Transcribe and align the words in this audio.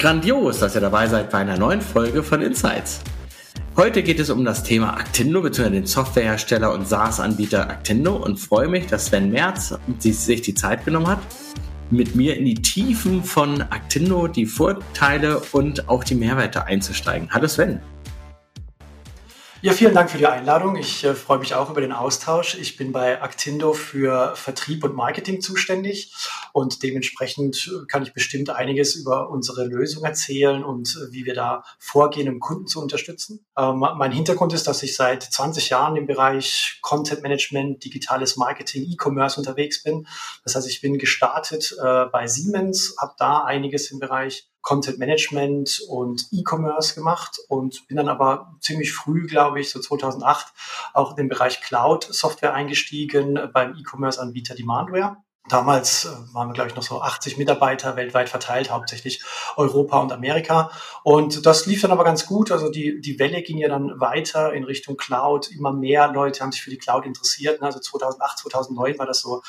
Grandios, 0.00 0.60
dass 0.60 0.74
ihr 0.74 0.80
dabei 0.80 1.06
seid 1.08 1.28
bei 1.28 1.40
einer 1.40 1.58
neuen 1.58 1.82
Folge 1.82 2.22
von 2.22 2.40
Insights. 2.40 3.00
Heute 3.76 4.02
geht 4.02 4.18
es 4.18 4.30
um 4.30 4.46
das 4.46 4.62
Thema 4.62 4.96
Actindo 4.96 5.42
bzw. 5.42 5.68
den 5.68 5.84
Softwarehersteller 5.84 6.72
und 6.72 6.88
SaaS-Anbieter 6.88 7.68
Actindo 7.68 8.16
und 8.16 8.38
freue 8.38 8.66
mich, 8.66 8.86
dass 8.86 9.06
Sven 9.06 9.30
Merz 9.30 9.74
sich 9.98 10.40
die 10.40 10.54
Zeit 10.54 10.86
genommen 10.86 11.06
hat, 11.06 11.18
mit 11.90 12.16
mir 12.16 12.38
in 12.38 12.46
die 12.46 12.54
Tiefen 12.54 13.22
von 13.22 13.60
Actindo, 13.60 14.26
die 14.26 14.46
Vorteile 14.46 15.42
und 15.52 15.90
auch 15.90 16.02
die 16.02 16.14
Mehrwerte 16.14 16.64
einzusteigen. 16.64 17.28
Hallo 17.30 17.46
Sven. 17.46 17.80
Ja, 19.62 19.74
vielen 19.74 19.92
Dank 19.92 20.10
für 20.10 20.16
die 20.16 20.26
Einladung. 20.26 20.76
Ich 20.76 21.04
äh, 21.04 21.14
freue 21.14 21.38
mich 21.38 21.54
auch 21.54 21.68
über 21.68 21.82
den 21.82 21.92
Austausch. 21.92 22.54
Ich 22.54 22.78
bin 22.78 22.92
bei 22.92 23.20
Actindo 23.20 23.74
für 23.74 24.34
Vertrieb 24.34 24.84
und 24.84 24.94
Marketing 24.94 25.42
zuständig 25.42 26.14
und 26.54 26.82
dementsprechend 26.82 27.70
kann 27.86 28.02
ich 28.02 28.14
bestimmt 28.14 28.48
einiges 28.48 28.94
über 28.94 29.28
unsere 29.28 29.66
Lösung 29.66 30.02
erzählen 30.04 30.64
und 30.64 30.96
äh, 30.96 31.12
wie 31.12 31.26
wir 31.26 31.34
da 31.34 31.62
vorgehen, 31.78 32.30
um 32.30 32.40
Kunden 32.40 32.68
zu 32.68 32.80
unterstützen. 32.80 33.44
Ähm, 33.58 33.80
mein 33.80 34.12
Hintergrund 34.12 34.54
ist, 34.54 34.66
dass 34.66 34.82
ich 34.82 34.96
seit 34.96 35.22
20 35.24 35.68
Jahren 35.68 35.96
im 35.96 36.06
Bereich 36.06 36.78
Content 36.80 37.22
Management, 37.22 37.84
digitales 37.84 38.38
Marketing, 38.38 38.90
E-Commerce 38.90 39.38
unterwegs 39.38 39.82
bin. 39.82 40.06
Das 40.42 40.54
heißt, 40.54 40.70
ich 40.70 40.80
bin 40.80 40.96
gestartet 40.96 41.76
äh, 41.78 42.06
bei 42.06 42.26
Siemens, 42.28 42.94
habe 42.98 43.12
da 43.18 43.44
einiges 43.44 43.90
im 43.90 43.98
Bereich 43.98 44.50
Content 44.62 44.98
Management 44.98 45.80
und 45.88 46.26
E-Commerce 46.32 46.94
gemacht 46.94 47.38
und 47.48 47.86
bin 47.88 47.96
dann 47.96 48.08
aber 48.08 48.56
ziemlich 48.60 48.92
früh, 48.92 49.26
glaube 49.26 49.60
ich, 49.60 49.70
so 49.70 49.80
2008 49.80 50.52
auch 50.94 51.10
in 51.10 51.16
den 51.16 51.28
Bereich 51.28 51.60
Cloud 51.60 52.04
Software 52.04 52.54
eingestiegen 52.54 53.38
beim 53.52 53.74
E-Commerce-Anbieter 53.74 54.54
Demandware. 54.54 55.16
Damals 55.48 56.04
äh, 56.04 56.34
waren 56.34 56.48
wir, 56.48 56.52
glaube 56.52 56.68
ich, 56.68 56.76
noch 56.76 56.82
so 56.82 57.00
80 57.00 57.38
Mitarbeiter 57.38 57.96
weltweit 57.96 58.28
verteilt, 58.28 58.70
hauptsächlich 58.70 59.22
Europa 59.56 59.98
und 59.98 60.12
Amerika. 60.12 60.70
Und 61.02 61.46
das 61.46 61.66
lief 61.66 61.80
dann 61.80 61.90
aber 61.90 62.04
ganz 62.04 62.26
gut. 62.26 62.52
Also 62.52 62.70
die, 62.70 63.00
die 63.00 63.18
Welle 63.18 63.42
ging 63.42 63.58
ja 63.58 63.68
dann 63.68 63.98
weiter 63.98 64.52
in 64.52 64.64
Richtung 64.64 64.96
Cloud. 64.96 65.50
Immer 65.50 65.72
mehr 65.72 66.12
Leute 66.12 66.40
haben 66.40 66.52
sich 66.52 66.62
für 66.62 66.70
die 66.70 66.78
Cloud 66.78 67.06
interessiert. 67.06 67.60
Also 67.62 67.80
2008, 67.80 68.38
2009 68.38 68.98
war 68.98 69.06
das 69.06 69.20
so 69.20 69.42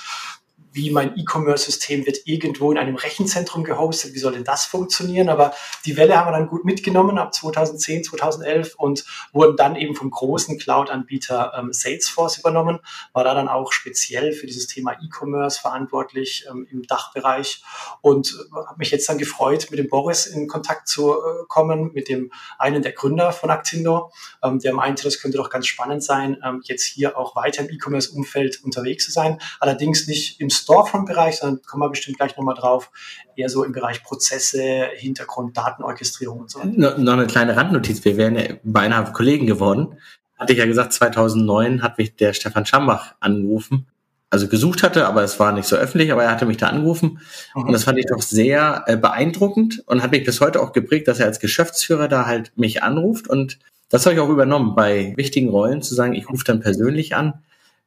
wie 0.73 0.89
mein 0.89 1.17
E-Commerce-System 1.17 2.05
wird 2.05 2.19
irgendwo 2.25 2.71
in 2.71 2.77
einem 2.77 2.95
Rechenzentrum 2.95 3.63
gehostet, 3.63 4.13
wie 4.13 4.19
soll 4.19 4.33
denn 4.33 4.43
das 4.43 4.65
funktionieren? 4.65 5.29
Aber 5.29 5.53
die 5.85 5.97
Welle 5.97 6.17
haben 6.17 6.27
wir 6.27 6.37
dann 6.37 6.47
gut 6.47 6.63
mitgenommen 6.63 7.17
ab 7.17 7.33
2010, 7.33 8.05
2011 8.05 8.75
und 8.75 9.05
wurden 9.33 9.57
dann 9.57 9.75
eben 9.75 9.95
vom 9.95 10.09
großen 10.09 10.57
Cloud-Anbieter 10.57 11.53
ähm, 11.57 11.73
Salesforce 11.73 12.37
übernommen, 12.37 12.79
war 13.13 13.23
da 13.23 13.33
dann 13.33 13.49
auch 13.49 13.71
speziell 13.73 14.31
für 14.31 14.47
dieses 14.47 14.67
Thema 14.67 14.93
E-Commerce 14.93 15.59
verantwortlich 15.59 16.45
ähm, 16.49 16.67
im 16.71 16.83
Dachbereich. 16.83 17.63
Und 18.01 18.33
äh, 18.51 18.55
habe 18.67 18.79
mich 18.79 18.91
jetzt 18.91 19.09
dann 19.09 19.17
gefreut, 19.17 19.67
mit 19.71 19.79
dem 19.79 19.89
Boris 19.89 20.25
in 20.25 20.47
Kontakt 20.47 20.87
zu 20.87 21.11
äh, 21.11 21.15
kommen, 21.47 21.91
mit 21.93 22.07
dem 22.07 22.31
einen 22.57 22.81
der 22.81 22.93
Gründer 22.93 23.33
von 23.33 23.49
Actindo, 23.49 24.11
ähm, 24.41 24.59
der 24.59 24.73
meinte, 24.73 25.03
das 25.03 25.19
könnte 25.19 25.37
doch 25.37 25.49
ganz 25.49 25.67
spannend 25.67 26.03
sein, 26.03 26.37
ähm, 26.45 26.61
jetzt 26.63 26.83
hier 26.83 27.17
auch 27.17 27.35
weiter 27.35 27.63
im 27.63 27.69
E-Commerce-Umfeld 27.69 28.63
unterwegs 28.63 29.05
zu 29.05 29.11
sein, 29.11 29.39
allerdings 29.59 30.07
nicht 30.07 30.39
im 30.39 30.49
Storefront-Bereich, 30.61 31.37
sondern 31.37 31.61
kommen 31.63 31.83
wir 31.83 31.89
bestimmt 31.89 32.17
gleich 32.17 32.35
nochmal 32.37 32.55
drauf, 32.55 32.91
eher 33.35 33.49
so 33.49 33.63
im 33.63 33.71
Bereich 33.71 34.03
Prozesse, 34.03 34.87
Hintergrund, 34.95 35.57
Datenorchestrierung 35.57 36.41
und 36.41 36.51
so. 36.51 36.61
No, 36.63 36.97
noch 36.97 37.13
eine 37.13 37.27
kleine 37.27 37.55
Randnotiz, 37.55 38.03
wir 38.05 38.17
wären 38.17 38.35
ja 38.35 38.55
beinahe 38.63 39.11
Kollegen 39.11 39.47
geworden. 39.47 39.97
Hatte 40.37 40.53
ich 40.53 40.59
ja 40.59 40.65
gesagt, 40.65 40.93
2009 40.93 41.83
hat 41.83 41.97
mich 41.97 42.15
der 42.15 42.33
Stefan 42.33 42.65
Schambach 42.65 43.15
angerufen, 43.19 43.87
also 44.31 44.47
gesucht 44.47 44.81
hatte, 44.81 45.07
aber 45.07 45.23
es 45.23 45.39
war 45.39 45.51
nicht 45.51 45.67
so 45.67 45.75
öffentlich, 45.75 46.11
aber 46.11 46.23
er 46.23 46.31
hatte 46.31 46.45
mich 46.45 46.57
da 46.57 46.67
angerufen 46.67 47.19
mhm. 47.53 47.63
und 47.65 47.73
das 47.73 47.83
fand 47.83 47.99
ich 47.99 48.05
doch 48.07 48.21
sehr 48.21 48.83
äh, 48.87 48.97
beeindruckend 48.97 49.83
und 49.85 50.01
hat 50.01 50.11
mich 50.11 50.23
bis 50.23 50.41
heute 50.41 50.61
auch 50.61 50.71
geprägt, 50.71 51.07
dass 51.07 51.19
er 51.19 51.27
als 51.27 51.39
Geschäftsführer 51.39 52.07
da 52.07 52.25
halt 52.25 52.51
mich 52.55 52.81
anruft 52.81 53.27
und 53.27 53.59
das 53.89 54.05
habe 54.05 54.15
ich 54.15 54.21
auch 54.21 54.29
übernommen, 54.29 54.73
bei 54.73 55.13
wichtigen 55.17 55.49
Rollen 55.49 55.81
zu 55.81 55.93
sagen, 55.93 56.13
ich 56.13 56.29
rufe 56.29 56.45
dann 56.45 56.61
persönlich 56.61 57.13
an, 57.13 57.43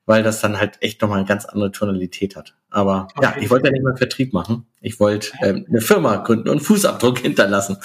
weil 0.07 0.23
das 0.23 0.41
dann 0.41 0.59
halt 0.59 0.77
echt 0.81 1.01
nochmal 1.01 1.19
eine 1.19 1.27
ganz 1.27 1.45
andere 1.45 1.73
Tonalität 1.73 2.37
hat. 2.37 2.55
Aber 2.71 3.09
okay. 3.17 3.23
ja, 3.23 3.43
ich 3.43 3.51
wollte 3.51 3.67
ja 3.67 3.73
nicht 3.73 3.85
mal 3.85 3.97
Vertrieb 3.97 4.33
machen. 4.33 4.67
Ich 4.81 5.01
wollte 5.01 5.33
ähm, 5.43 5.67
eine 5.69 5.81
Firma 5.81 6.17
gründen 6.17 6.49
und 6.49 6.61
Fußabdruck 6.61 7.19
hinterlassen. 7.21 7.79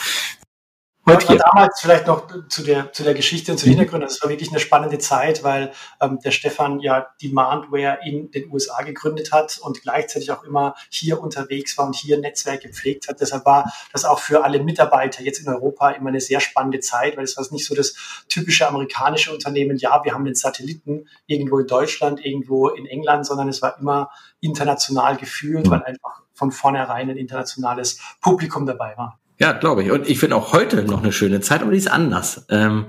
Heute 1.09 1.27
hier. 1.27 1.37
Damals 1.37 1.79
vielleicht 1.81 2.05
noch 2.05 2.27
zu 2.49 2.61
der, 2.61 2.93
zu 2.93 3.03
der 3.03 3.15
Geschichte 3.15 3.51
und 3.51 3.57
zu 3.57 3.65
den 3.65 3.73
mhm. 3.73 3.77
Hintergründen. 3.79 4.07
Das 4.07 4.21
war 4.21 4.29
wirklich 4.29 4.49
eine 4.49 4.59
spannende 4.59 4.99
Zeit, 4.99 5.43
weil 5.43 5.71
ähm, 5.99 6.19
der 6.23 6.29
Stefan 6.29 6.79
ja 6.81 7.07
Demandware 7.21 7.97
in 8.05 8.29
den 8.29 8.51
USA 8.51 8.83
gegründet 8.83 9.31
hat 9.31 9.57
und 9.59 9.81
gleichzeitig 9.81 10.31
auch 10.31 10.43
immer 10.43 10.75
hier 10.89 11.19
unterwegs 11.19 11.77
war 11.79 11.87
und 11.87 11.95
hier 11.95 12.19
Netzwerk 12.19 12.61
gepflegt 12.61 13.07
hat. 13.07 13.21
Deshalb 13.21 13.45
war 13.45 13.73
das 13.91 14.05
auch 14.05 14.19
für 14.19 14.43
alle 14.43 14.61
Mitarbeiter 14.61 15.23
jetzt 15.23 15.39
in 15.39 15.47
Europa 15.47 15.89
immer 15.91 16.09
eine 16.09 16.21
sehr 16.21 16.41
spannende 16.41 16.79
Zeit, 16.79 17.17
weil 17.17 17.23
es 17.23 17.37
war 17.37 17.45
nicht 17.49 17.65
so 17.65 17.73
das 17.73 17.95
typische 18.27 18.67
amerikanische 18.67 19.33
Unternehmen, 19.33 19.77
ja, 19.77 20.03
wir 20.03 20.13
haben 20.13 20.25
den 20.25 20.35
Satelliten 20.35 21.07
irgendwo 21.25 21.57
in 21.57 21.65
Deutschland, 21.65 22.23
irgendwo 22.23 22.67
in 22.67 22.85
England, 22.85 23.25
sondern 23.25 23.49
es 23.49 23.63
war 23.63 23.79
immer 23.79 24.11
international 24.41 25.17
gefühlt, 25.17 25.69
weil 25.69 25.83
einfach 25.83 26.21
von 26.33 26.51
vornherein 26.51 27.09
ein 27.09 27.17
internationales 27.17 27.99
Publikum 28.21 28.67
dabei 28.67 28.95
war. 28.95 29.19
Ja, 29.39 29.53
glaube 29.53 29.83
ich. 29.83 29.91
Und 29.91 30.09
ich 30.09 30.19
finde 30.19 30.35
auch 30.35 30.51
heute 30.51 30.83
noch 30.83 31.01
eine 31.01 31.13
schöne 31.13 31.39
Zeit, 31.39 31.61
aber 31.61 31.71
die 31.71 31.77
ist 31.77 31.89
anders. 31.89 32.45
Ähm, 32.49 32.85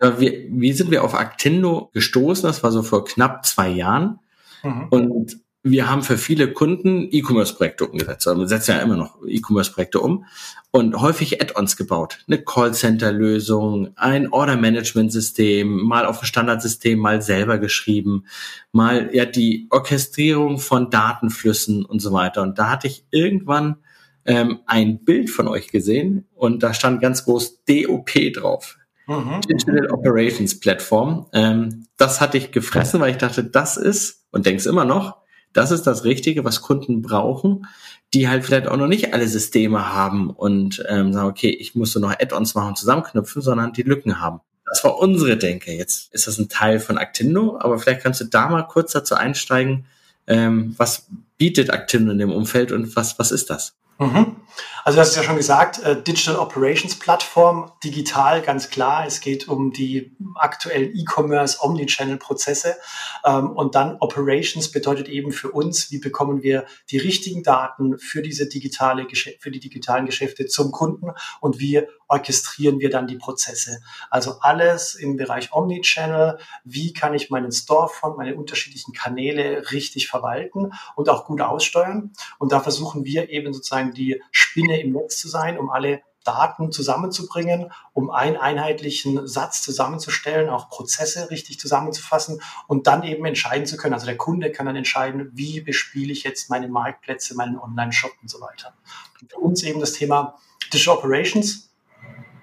mhm. 0.00 0.18
wir, 0.18 0.32
wie 0.48 0.72
sind 0.72 0.90
wir 0.90 1.04
auf 1.04 1.14
Actindo 1.14 1.90
gestoßen? 1.92 2.44
Das 2.44 2.62
war 2.62 2.72
so 2.72 2.82
vor 2.82 3.04
knapp 3.04 3.44
zwei 3.44 3.68
Jahren. 3.68 4.18
Mhm. 4.62 4.86
Und 4.88 5.36
wir 5.62 5.90
haben 5.90 6.02
für 6.02 6.16
viele 6.16 6.52
Kunden 6.52 7.08
E-Commerce-Projekte 7.10 7.86
umgesetzt. 7.86 8.26
Also 8.26 8.40
wir 8.40 8.48
setzen 8.48 8.70
ja 8.70 8.78
immer 8.78 8.96
noch 8.96 9.18
E-Commerce-Projekte 9.26 10.00
um 10.00 10.24
und 10.70 10.98
häufig 10.98 11.42
Add-ons 11.42 11.76
gebaut. 11.76 12.20
Eine 12.26 12.42
Callcenter-Lösung, 12.42 13.90
ein 13.96 14.32
Order-Management-System, 14.32 15.82
mal 15.82 16.06
auf 16.06 16.22
ein 16.22 16.26
Standardsystem, 16.26 16.98
mal 16.98 17.20
selber 17.20 17.58
geschrieben, 17.58 18.24
mal 18.72 19.10
ja 19.12 19.26
die 19.26 19.66
Orchestrierung 19.68 20.58
von 20.58 20.88
Datenflüssen 20.88 21.84
und 21.84 22.00
so 22.00 22.10
weiter. 22.12 22.40
Und 22.40 22.58
da 22.58 22.70
hatte 22.70 22.86
ich 22.86 23.04
irgendwann 23.10 23.76
ähm, 24.24 24.60
ein 24.66 25.04
Bild 25.04 25.30
von 25.30 25.48
euch 25.48 25.68
gesehen 25.68 26.26
und 26.34 26.62
da 26.62 26.74
stand 26.74 27.00
ganz 27.00 27.24
groß 27.24 27.64
DOP 27.64 28.10
drauf. 28.34 28.76
Mhm. 29.06 29.40
Digital 29.42 29.90
Operations 29.90 30.60
Platform. 30.60 31.26
Ähm, 31.32 31.86
das 31.96 32.20
hatte 32.20 32.38
ich 32.38 32.52
gefressen, 32.52 33.00
weil 33.00 33.10
ich 33.10 33.18
dachte, 33.18 33.44
das 33.44 33.76
ist, 33.76 34.24
und 34.30 34.46
denkst 34.46 34.66
immer 34.66 34.84
noch, 34.84 35.16
das 35.52 35.72
ist 35.72 35.86
das 35.86 36.04
Richtige, 36.04 36.44
was 36.44 36.62
Kunden 36.62 37.02
brauchen, 37.02 37.66
die 38.14 38.28
halt 38.28 38.44
vielleicht 38.44 38.68
auch 38.68 38.76
noch 38.76 38.86
nicht 38.86 39.12
alle 39.12 39.26
Systeme 39.26 39.92
haben 39.92 40.30
und 40.30 40.84
ähm, 40.88 41.12
sagen, 41.12 41.28
okay, 41.28 41.50
ich 41.50 41.74
muss 41.74 41.92
so 41.92 42.00
noch 42.00 42.12
Add-ons 42.12 42.54
machen, 42.54 42.76
zusammenknüpfen, 42.76 43.42
sondern 43.42 43.72
die 43.72 43.82
Lücken 43.82 44.20
haben. 44.20 44.40
Das 44.64 44.84
war 44.84 44.98
unsere 44.98 45.36
Denke. 45.36 45.72
Jetzt 45.72 46.14
ist 46.14 46.28
das 46.28 46.38
ein 46.38 46.48
Teil 46.48 46.78
von 46.78 46.98
Actindo, 46.98 47.58
aber 47.58 47.78
vielleicht 47.78 48.02
kannst 48.02 48.20
du 48.20 48.26
da 48.26 48.48
mal 48.48 48.62
kurz 48.62 48.92
dazu 48.92 49.16
einsteigen, 49.16 49.86
ähm, 50.28 50.74
was 50.76 51.08
bietet 51.38 51.70
Actindo 51.70 52.12
in 52.12 52.18
dem 52.18 52.30
Umfeld 52.30 52.70
und 52.70 52.94
was, 52.94 53.18
was 53.18 53.32
ist 53.32 53.50
das? 53.50 53.74
Mhm. 54.00 54.36
Also 54.82 54.96
du 54.96 55.00
hast 55.02 55.10
es 55.10 55.16
ja 55.16 55.22
schon 55.22 55.36
gesagt, 55.36 55.78
äh, 55.82 56.02
Digital 56.02 56.36
Operations 56.36 56.98
Plattform, 56.98 57.70
digital, 57.84 58.40
ganz 58.40 58.70
klar. 58.70 59.06
Es 59.06 59.20
geht 59.20 59.46
um 59.46 59.72
die 59.72 60.16
aktuellen 60.36 60.96
E-Commerce, 60.96 61.58
Omnichannel-Prozesse. 61.60 62.76
Ähm, 63.24 63.50
und 63.50 63.74
dann 63.74 63.98
Operations 64.00 64.72
bedeutet 64.72 65.08
eben 65.08 65.32
für 65.32 65.50
uns, 65.50 65.90
wie 65.90 65.98
bekommen 65.98 66.42
wir 66.42 66.64
die 66.90 66.98
richtigen 66.98 67.42
Daten 67.42 67.98
für 67.98 68.22
diese 68.22 68.48
digitale, 68.48 69.06
für 69.38 69.50
die 69.50 69.60
digitalen 69.60 70.06
Geschäfte 70.06 70.46
zum 70.46 70.72
Kunden 70.72 71.10
und 71.40 71.60
wie 71.60 71.82
orchestrieren 72.10 72.80
wir 72.80 72.90
dann 72.90 73.06
die 73.06 73.16
Prozesse. 73.16 73.80
Also 74.10 74.40
alles 74.40 74.96
im 74.96 75.16
Bereich 75.16 75.52
Omnichannel. 75.52 76.38
Wie 76.64 76.92
kann 76.92 77.14
ich 77.14 77.30
meinen 77.30 77.52
Storefront, 77.52 78.18
meine 78.18 78.34
unterschiedlichen 78.34 78.92
Kanäle 78.92 79.70
richtig 79.70 80.08
verwalten 80.08 80.72
und 80.96 81.08
auch 81.08 81.24
gut 81.24 81.40
aussteuern? 81.40 82.12
Und 82.38 82.52
da 82.52 82.60
versuchen 82.60 83.04
wir 83.04 83.30
eben 83.30 83.54
sozusagen 83.54 83.94
die 83.94 84.20
Spinne 84.32 84.80
im 84.80 84.92
Netz 84.92 85.18
zu 85.18 85.28
sein, 85.28 85.56
um 85.56 85.70
alle 85.70 86.02
Daten 86.24 86.70
zusammenzubringen, 86.72 87.72
um 87.94 88.10
einen 88.10 88.36
einheitlichen 88.36 89.26
Satz 89.26 89.62
zusammenzustellen, 89.62 90.50
auch 90.50 90.68
Prozesse 90.68 91.30
richtig 91.30 91.58
zusammenzufassen 91.58 92.42
und 92.66 92.86
dann 92.88 93.04
eben 93.04 93.24
entscheiden 93.24 93.66
zu 93.66 93.76
können. 93.76 93.94
Also 93.94 94.06
der 94.06 94.18
Kunde 94.18 94.52
kann 94.52 94.66
dann 94.66 94.76
entscheiden, 94.76 95.30
wie 95.32 95.60
bespiele 95.60 96.12
ich 96.12 96.24
jetzt 96.24 96.50
meine 96.50 96.68
Marktplätze, 96.68 97.34
meinen 97.36 97.56
Online-Shop 97.56 98.12
und 98.20 98.28
so 98.28 98.40
weiter. 98.40 98.74
Und 99.20 99.32
für 99.32 99.38
uns 99.38 99.62
eben 99.62 99.80
das 99.80 99.92
Thema 99.92 100.36
Digital 100.72 100.98
Operations, 100.98 101.69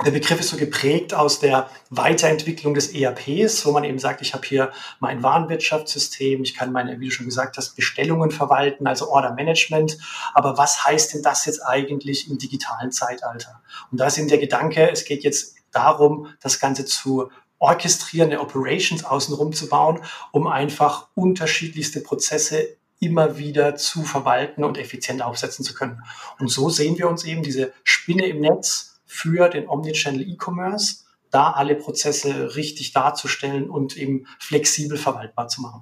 der 0.05 0.11
Begriff 0.11 0.39
ist 0.39 0.49
so 0.49 0.57
geprägt 0.57 1.13
aus 1.13 1.39
der 1.39 1.69
Weiterentwicklung 1.89 2.73
des 2.73 2.94
ERPs, 2.94 3.65
wo 3.65 3.71
man 3.71 3.83
eben 3.83 3.99
sagt, 3.99 4.21
ich 4.21 4.33
habe 4.33 4.45
hier 4.45 4.71
mein 4.99 5.23
Warenwirtschaftssystem, 5.23 6.44
ich 6.44 6.55
kann 6.55 6.71
meine, 6.71 6.99
wie 6.99 7.05
du 7.05 7.11
schon 7.11 7.25
gesagt 7.25 7.57
hast, 7.57 7.75
Bestellungen 7.75 8.31
verwalten, 8.31 8.88
also 8.88 9.09
Order 9.09 9.33
Management. 9.33 9.97
Aber 10.33 10.57
was 10.57 10.85
heißt 10.85 11.13
denn 11.13 11.23
das 11.23 11.45
jetzt 11.45 11.61
eigentlich 11.65 12.29
im 12.29 12.38
digitalen 12.38 12.91
Zeitalter? 12.91 13.61
Und 13.91 13.99
da 13.99 14.07
ist 14.07 14.17
eben 14.17 14.27
der 14.27 14.38
Gedanke, 14.38 14.89
es 14.91 15.05
geht 15.05 15.23
jetzt 15.23 15.55
darum, 15.71 16.27
das 16.41 16.59
Ganze 16.59 16.85
zu 16.85 17.29
orchestrieren, 17.59 18.29
eine 18.29 18.41
Operations 18.41 19.03
außenrum 19.03 19.53
zu 19.53 19.67
bauen, 19.67 20.01
um 20.31 20.47
einfach 20.47 21.07
unterschiedlichste 21.15 22.01
Prozesse 22.01 22.77
immer 22.99 23.38
wieder 23.38 23.75
zu 23.75 24.03
verwalten 24.03 24.63
und 24.63 24.77
effizient 24.77 25.21
aufsetzen 25.21 25.63
zu 25.63 25.73
können. 25.73 26.03
Und 26.39 26.49
so 26.49 26.69
sehen 26.69 26.97
wir 26.97 27.07
uns 27.07 27.23
eben 27.25 27.44
diese 27.44 27.73
Spinne 27.83 28.25
im 28.27 28.41
Netz, 28.41 28.86
für 29.07 29.50
den 29.50 29.68
Omnichannel 29.68 30.21
E-Commerce, 30.21 31.06
da 31.31 31.51
alle 31.51 31.75
Prozesse 31.75 32.56
richtig 32.56 32.94
darzustellen 32.94 33.69
und 33.69 33.98
eben 33.98 34.27
flexibel 34.39 34.98
verwaltbar 34.98 35.48
zu 35.48 35.62
machen. 35.62 35.81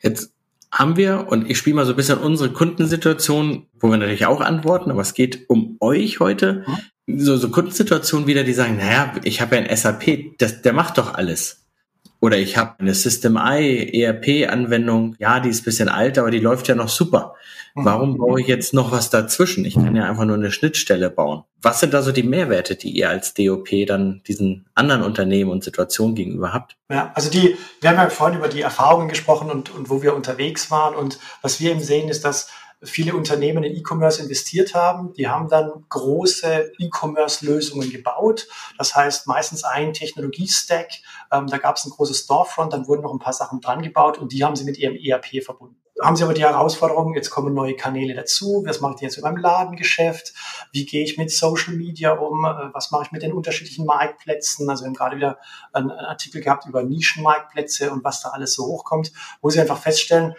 Jetzt 0.00 0.32
haben 0.72 0.96
wir, 0.96 1.28
und 1.28 1.48
ich 1.50 1.58
spiele 1.58 1.76
mal 1.76 1.86
so 1.86 1.92
ein 1.92 1.96
bisschen 1.96 2.18
unsere 2.18 2.52
Kundensituation, 2.52 3.66
wo 3.78 3.88
wir 3.88 3.96
natürlich 3.96 4.26
auch 4.26 4.40
antworten, 4.40 4.90
aber 4.90 5.02
es 5.02 5.14
geht 5.14 5.48
um 5.48 5.76
euch 5.80 6.20
heute. 6.20 6.64
Mhm. 7.06 7.18
So, 7.18 7.36
so 7.36 7.50
Kundensituationen 7.50 8.26
wieder, 8.26 8.42
die 8.42 8.52
sagen, 8.52 8.78
naja, 8.78 9.14
ich 9.22 9.40
habe 9.40 9.56
ja 9.56 9.62
ein 9.62 9.76
SAP, 9.76 10.38
das, 10.38 10.62
der 10.62 10.72
macht 10.72 10.98
doch 10.98 11.14
alles. 11.14 11.64
Oder 12.20 12.38
ich 12.38 12.56
habe 12.56 12.80
eine 12.80 12.94
System 12.94 13.36
I 13.36 14.02
ERP-Anwendung, 14.02 15.14
ja, 15.18 15.38
die 15.38 15.50
ist 15.50 15.64
bisschen 15.64 15.88
alt, 15.88 16.18
aber 16.18 16.30
die 16.30 16.40
läuft 16.40 16.66
ja 16.68 16.74
noch 16.74 16.88
super. 16.88 17.34
Warum 17.78 18.12
mhm. 18.12 18.16
baue 18.16 18.40
ich 18.40 18.46
jetzt 18.46 18.72
noch 18.72 18.90
was 18.90 19.10
dazwischen? 19.10 19.66
Ich 19.66 19.74
kann 19.74 19.94
ja 19.94 20.08
einfach 20.08 20.24
nur 20.24 20.36
eine 20.36 20.50
Schnittstelle 20.50 21.10
bauen. 21.10 21.44
Was 21.60 21.80
sind 21.80 21.92
da 21.92 22.00
so 22.00 22.10
die 22.10 22.22
Mehrwerte, 22.22 22.74
die 22.74 22.90
ihr 22.90 23.10
als 23.10 23.34
DOP 23.34 23.68
dann 23.86 24.22
diesen 24.26 24.64
anderen 24.74 25.02
Unternehmen 25.02 25.50
und 25.50 25.62
Situationen 25.62 26.14
gegenüber 26.14 26.54
habt? 26.54 26.78
Ja, 26.90 27.12
also 27.14 27.30
die, 27.30 27.56
wir 27.82 27.90
haben 27.90 27.98
ja 27.98 28.08
vorhin 28.08 28.38
über 28.38 28.48
die 28.48 28.62
Erfahrungen 28.62 29.08
gesprochen 29.08 29.50
und, 29.50 29.74
und 29.74 29.90
wo 29.90 30.02
wir 30.02 30.16
unterwegs 30.16 30.70
waren. 30.70 30.94
Und 30.94 31.18
was 31.42 31.60
wir 31.60 31.70
eben 31.70 31.80
sehen, 31.80 32.08
ist, 32.08 32.24
dass 32.24 32.48
viele 32.82 33.14
Unternehmen 33.14 33.62
in 33.62 33.76
E-Commerce 33.76 34.22
investiert 34.22 34.74
haben. 34.74 35.12
Die 35.12 35.28
haben 35.28 35.50
dann 35.50 35.84
große 35.90 36.72
E-Commerce-Lösungen 36.78 37.90
gebaut. 37.90 38.48
Das 38.78 38.96
heißt 38.96 39.26
meistens 39.26 39.64
ein 39.64 39.92
Technologie-Stack. 39.92 40.88
Ähm, 41.30 41.46
da 41.46 41.58
gab 41.58 41.76
es 41.76 41.84
ein 41.84 41.90
großes 41.90 42.20
Storefront, 42.20 42.72
dann 42.72 42.86
wurden 42.88 43.02
noch 43.02 43.12
ein 43.12 43.18
paar 43.18 43.34
Sachen 43.34 43.60
dran 43.60 43.82
gebaut 43.82 44.16
und 44.16 44.32
die 44.32 44.44
haben 44.44 44.56
sie 44.56 44.64
mit 44.64 44.78
ihrem 44.78 44.96
ERP 44.96 45.44
verbunden 45.44 45.76
haben 46.02 46.16
Sie 46.16 46.24
aber 46.24 46.34
die 46.34 46.44
Herausforderung, 46.44 47.14
jetzt 47.14 47.30
kommen 47.30 47.54
neue 47.54 47.74
Kanäle 47.74 48.14
dazu, 48.14 48.62
was 48.66 48.80
mache 48.80 48.94
ich 48.96 49.00
jetzt 49.00 49.16
mit 49.16 49.24
meinem 49.24 49.38
Ladengeschäft, 49.38 50.34
wie 50.72 50.84
gehe 50.84 51.04
ich 51.04 51.16
mit 51.16 51.30
Social 51.30 51.74
Media 51.74 52.12
um, 52.12 52.44
äh, 52.44 52.74
was 52.74 52.90
mache 52.90 53.04
ich 53.04 53.12
mit 53.12 53.22
den 53.22 53.32
unterschiedlichen 53.32 53.86
Marktplätzen, 53.86 54.68
also 54.68 54.84
wir 54.84 54.88
haben 54.88 54.94
gerade 54.94 55.16
wieder 55.16 55.38
einen 55.72 55.90
Artikel 55.90 56.40
gehabt 56.42 56.66
über 56.66 56.82
Nischenmarktplätze 56.82 57.90
und 57.90 58.04
was 58.04 58.20
da 58.22 58.30
alles 58.30 58.54
so 58.54 58.66
hochkommt, 58.66 59.12
wo 59.40 59.50
Sie 59.50 59.60
einfach 59.60 59.78
feststellen, 59.78 60.34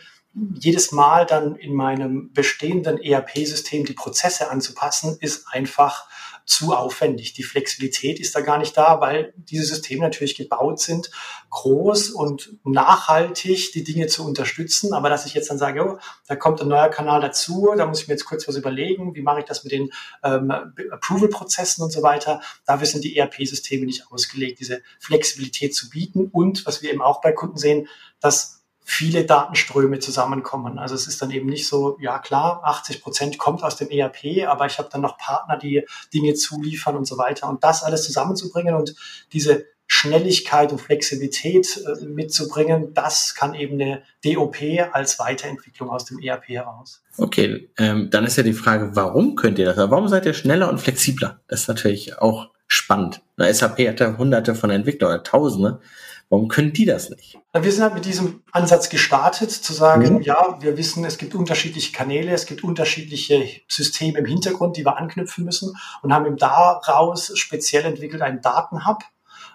jedes 0.54 0.92
Mal 0.92 1.26
dann 1.26 1.56
in 1.56 1.74
meinem 1.74 2.32
bestehenden 2.32 3.00
ERP-System 3.00 3.86
die 3.86 3.94
Prozesse 3.94 4.52
anzupassen, 4.52 5.18
ist 5.20 5.48
einfach 5.52 6.08
zu 6.48 6.74
aufwendig. 6.74 7.34
Die 7.34 7.44
Flexibilität 7.44 8.20
ist 8.22 8.34
da 8.34 8.40
gar 8.40 8.58
nicht 8.58 8.76
da, 8.78 9.02
weil 9.02 9.34
diese 9.36 9.66
Systeme 9.66 10.02
natürlich 10.02 10.36
gebaut 10.36 10.80
sind, 10.80 11.12
groß 11.50 12.12
und 12.12 12.58
nachhaltig 12.64 13.74
die 13.74 13.84
Dinge 13.84 14.08
zu 14.08 14.26
unterstützen. 14.26 14.94
Aber 14.94 15.10
dass 15.10 15.26
ich 15.26 15.34
jetzt 15.34 15.50
dann 15.50 15.58
sage, 15.58 15.86
oh, 15.86 16.00
da 16.26 16.38
kommt 16.38 16.62
ein 16.62 16.70
neuer 16.70 16.88
Kanal 16.88 17.20
dazu, 17.20 17.74
da 17.78 17.86
muss 17.86 18.02
ich 18.02 18.08
mir 18.08 18.14
jetzt 18.14 18.26
kurz 18.26 18.48
was 18.48 18.56
überlegen, 18.56 19.14
wie 19.14 19.22
mache 19.22 19.40
ich 19.40 19.46
das 19.46 19.66
mit 19.66 19.74
den 19.74 19.92
ähm, 20.24 20.50
Approval-Prozessen 20.50 21.84
und 21.84 21.92
so 21.92 22.02
weiter. 22.02 22.42
Dafür 22.66 22.88
sind 22.88 23.04
die 23.04 23.18
ERP-Systeme 23.18 23.86
nicht 23.86 24.10
ausgelegt, 24.10 24.62
diese 24.62 24.82
Flexibilität 25.00 25.76
zu 25.76 25.90
bieten. 25.90 26.30
Und 26.32 26.66
was 26.66 26.82
wir 26.82 26.92
eben 26.92 27.02
auch 27.02 27.20
bei 27.20 27.34
Kunden 27.34 27.58
sehen, 27.58 27.90
dass 28.22 28.57
viele 28.90 29.26
Datenströme 29.26 30.00
zusammenkommen. 30.00 30.80
Also 30.80 30.96
es 30.96 31.08
ist 31.08 31.22
dann 31.22 31.30
eben 31.30 31.50
nicht 31.50 31.68
so, 31.68 31.98
ja 32.00 32.20
klar, 32.20 32.62
80 32.64 33.02
Prozent 33.02 33.38
kommt 33.38 33.62
aus 33.62 33.76
dem 33.76 33.90
ERP, 33.90 34.48
aber 34.48 34.66
ich 34.66 34.78
habe 34.78 34.88
dann 34.90 35.02
noch 35.02 35.18
Partner, 35.18 35.58
die 35.58 35.86
Dinge 36.14 36.36
zuliefern 36.36 36.96
und 36.96 37.06
so 37.06 37.18
weiter. 37.18 37.50
Und 37.50 37.66
das 37.66 37.84
alles 37.84 38.06
zusammenzubringen 38.06 38.76
und 38.76 38.96
diese 39.34 39.66
Schnelligkeit 39.88 40.72
und 40.72 40.80
Flexibilität 40.80 41.84
äh, 41.86 42.06
mitzubringen, 42.06 42.94
das 42.94 43.36
kann 43.36 43.56
eben 43.56 43.74
eine 43.74 44.04
DOP 44.24 44.56
als 44.94 45.20
Weiterentwicklung 45.20 45.90
aus 45.90 46.06
dem 46.06 46.20
ERP 46.20 46.48
heraus. 46.48 47.04
Okay, 47.18 47.70
ähm, 47.78 48.10
dann 48.10 48.26
ist 48.26 48.38
ja 48.38 48.44
die 48.44 48.54
Frage, 48.54 48.96
warum 48.96 49.36
könnt 49.36 49.60
ihr 49.60 49.66
das? 49.66 49.78
Warum 49.78 50.08
seid 50.08 50.26
ihr 50.26 50.34
schneller 50.34 50.70
und 50.70 50.80
flexibler? 50.80 51.42
Das 51.50 51.62
ist 51.62 51.68
natürlich 51.68 52.20
auch 52.20 52.52
spannend. 52.68 53.22
Eine 53.36 53.54
SAP 53.54 53.80
hat 53.88 54.00
ja 54.00 54.18
hunderte 54.18 54.56
von 54.56 54.70
Entwicklern 54.70 55.12
oder 55.12 55.24
tausende. 55.24 55.82
Warum 56.30 56.50
können 56.50 56.74
die 56.74 56.86
das 56.86 57.10
nicht? 57.10 57.40
Wir 57.54 57.72
sind 57.72 57.84
halt 57.84 57.94
mit 57.94 58.06
diesem 58.06 58.44
Ansatz 58.52 58.90
gestartet, 58.90 59.50
zu 59.50 59.72
sagen, 59.72 60.16
mhm. 60.16 60.22
ja, 60.22 60.58
wir 60.60 60.78
wissen, 60.78 61.06
es 61.06 61.18
gibt 61.18 61.36
unterschiedliche 61.36 61.94
Kanäle, 61.94 62.32
es 62.32 62.46
gibt 62.46 62.64
unterschiedliche 62.64 63.62
Systeme 63.68 64.20
im 64.20 64.26
Hintergrund, 64.26 64.76
die 64.76 64.86
wir 64.86 64.98
anknüpfen 64.98 65.46
müssen 65.46 65.78
und 66.02 66.14
haben 66.14 66.26
eben 66.26 66.38
daraus 66.38 67.32
speziell 67.38 67.86
entwickelt 67.86 68.22
einen 68.22 68.42
Datenhub, 68.42 69.04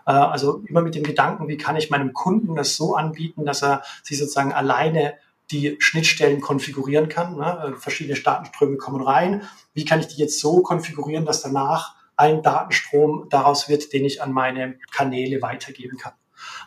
äh, 0.07 0.13
also 0.13 0.63
immer 0.67 0.81
mit 0.81 0.95
dem 0.95 1.03
Gedanken, 1.03 1.47
wie 1.49 1.59
kann 1.59 1.77
ich 1.77 1.91
meinem 1.91 2.15
Kunden 2.15 2.55
das 2.55 2.77
so 2.77 2.97
anbieten, 2.97 3.45
dass 3.45 3.63
er 3.63 3.83
sich 4.03 4.19
sozusagen 4.19 4.55
alleine 4.55 5.15
die 5.51 5.77
Schnittstellen 5.79 6.41
konfigurieren 6.41 7.11
kann. 7.11 7.37
Ne? 7.37 7.75
Verschiedene 7.79 8.19
Datenströme 8.19 8.79
kommen 8.79 9.03
rein. 9.03 9.43
Wie 9.75 9.85
kann 9.85 10.01
ich 10.01 10.07
die 10.07 10.17
jetzt 10.17 10.41
so 10.41 10.63
konfigurieren, 10.63 11.27
dass 11.27 11.43
danach 11.43 11.95
ein 12.17 12.43
Datenstrom 12.43 13.27
daraus 13.29 13.69
wird, 13.69 13.93
den 13.93 14.07
ich 14.07 14.23
an 14.23 14.33
meine 14.33 14.79
Kanäle 14.91 15.43
weitergeben 15.43 15.99
kann? 15.99 16.15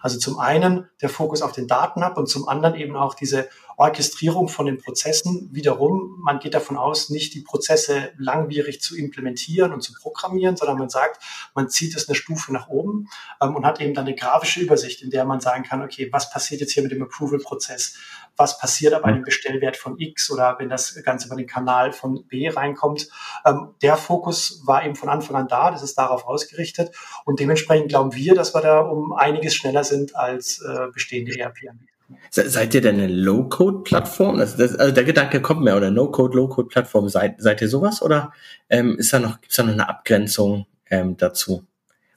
Also 0.01 0.19
zum 0.19 0.39
einen 0.39 0.88
der 1.01 1.10
Fokus 1.10 1.42
auf 1.42 1.51
den 1.51 1.68
Datenhub 1.68 2.18
und 2.18 2.27
zum 2.27 2.48
anderen 2.48 2.75
eben 2.75 2.95
auch 2.95 3.13
diese 3.13 3.50
Orchestrierung 3.77 4.48
von 4.48 4.66
den 4.66 4.77
Prozessen. 4.77 5.50
Wiederum, 5.51 6.19
man 6.24 6.39
geht 6.39 6.54
davon 6.54 6.77
aus, 6.77 7.10
nicht 7.10 7.33
die 7.33 7.42
Prozesse 7.42 8.12
langwierig 8.18 8.81
zu 8.81 8.95
implementieren 8.95 9.74
und 9.74 9.81
zu 9.81 9.94
programmieren, 9.94 10.56
sondern 10.56 10.77
man 10.77 10.89
sagt, 10.89 11.22
man 11.54 11.69
zieht 11.69 11.95
es 11.95 12.07
eine 12.07 12.16
Stufe 12.16 12.54
nach 12.54 12.69
oben 12.69 13.10
ähm, 13.42 13.56
und 13.56 13.66
hat 13.66 13.81
eben 13.81 13.94
dann 13.94 14.06
eine 14.06 14.16
grafische 14.16 14.62
Übersicht, 14.62 15.01
in 15.01 15.10
der 15.10 15.25
man 15.25 15.42
sagen 15.42 15.63
kann, 15.63 15.81
okay, 15.81 16.10
was 16.12 16.30
passiert 16.30 16.62
jetzt 16.62 16.72
hier 16.72 16.83
mit 16.83 16.92
dem 16.92 17.04
Approval-Prozess? 17.04 17.95
Was 18.38 18.60
passiert 18.60 18.94
ab 18.94 19.04
einem 19.06 19.24
Bestellwert 19.24 19.78
von 19.78 19.98
X 20.00 20.32
oder 20.32 20.56
wenn 20.60 20.70
das 20.70 21.02
Ganze 21.04 21.28
über 21.28 21.36
den 21.36 21.48
Kanal 21.48 21.92
von 21.92 22.26
B 22.28 22.50
reinkommt? 22.50 23.08
Ähm, 23.46 23.76
der 23.82 23.98
Fokus 23.98 24.62
war 24.66 24.86
eben 24.86 24.96
von 24.96 25.10
Anfang 25.10 25.36
an 25.36 25.48
da, 25.48 25.72
das 25.72 25.84
ist 25.84 25.98
darauf 25.98 26.26
ausgerichtet 26.26 26.92
und 27.26 27.40
dementsprechend 27.40 27.90
glauben 27.90 28.14
wir, 28.16 28.36
dass 28.36 28.54
wir 28.54 28.62
da 28.62 28.80
um 28.80 29.14
einiges 29.14 29.56
schneller 29.56 29.84
sind 29.84 30.16
als 30.16 30.62
äh, 30.62 30.88
bestehende 30.94 31.38
ERP-Anbieter. 31.38 31.96
Seid 32.30 32.76
ihr 32.76 32.82
denn 32.82 32.96
eine 32.96 33.08
Low-Code-Plattform? 33.08 34.40
Also, 34.40 34.62
also, 34.62 34.92
der 34.92 35.04
Gedanke 35.04 35.42
kommt 35.42 35.64
mir, 35.64 35.76
oder 35.76 35.90
No-Code, 35.90 36.38
Low-Code-Plattform. 36.38 37.10
Seid, 37.10 37.42
seid 37.42 37.62
ihr 37.62 37.70
sowas 37.70 38.02
oder 38.02 38.32
ähm, 38.70 38.98
ist 38.98 39.12
da 39.12 39.20
noch, 39.20 39.42
gibt's 39.42 39.56
da 39.56 39.64
noch 39.64 39.74
eine 39.74 39.90
Abgrenzung 39.90 40.68
ähm, 40.90 41.18
dazu? 41.18 41.66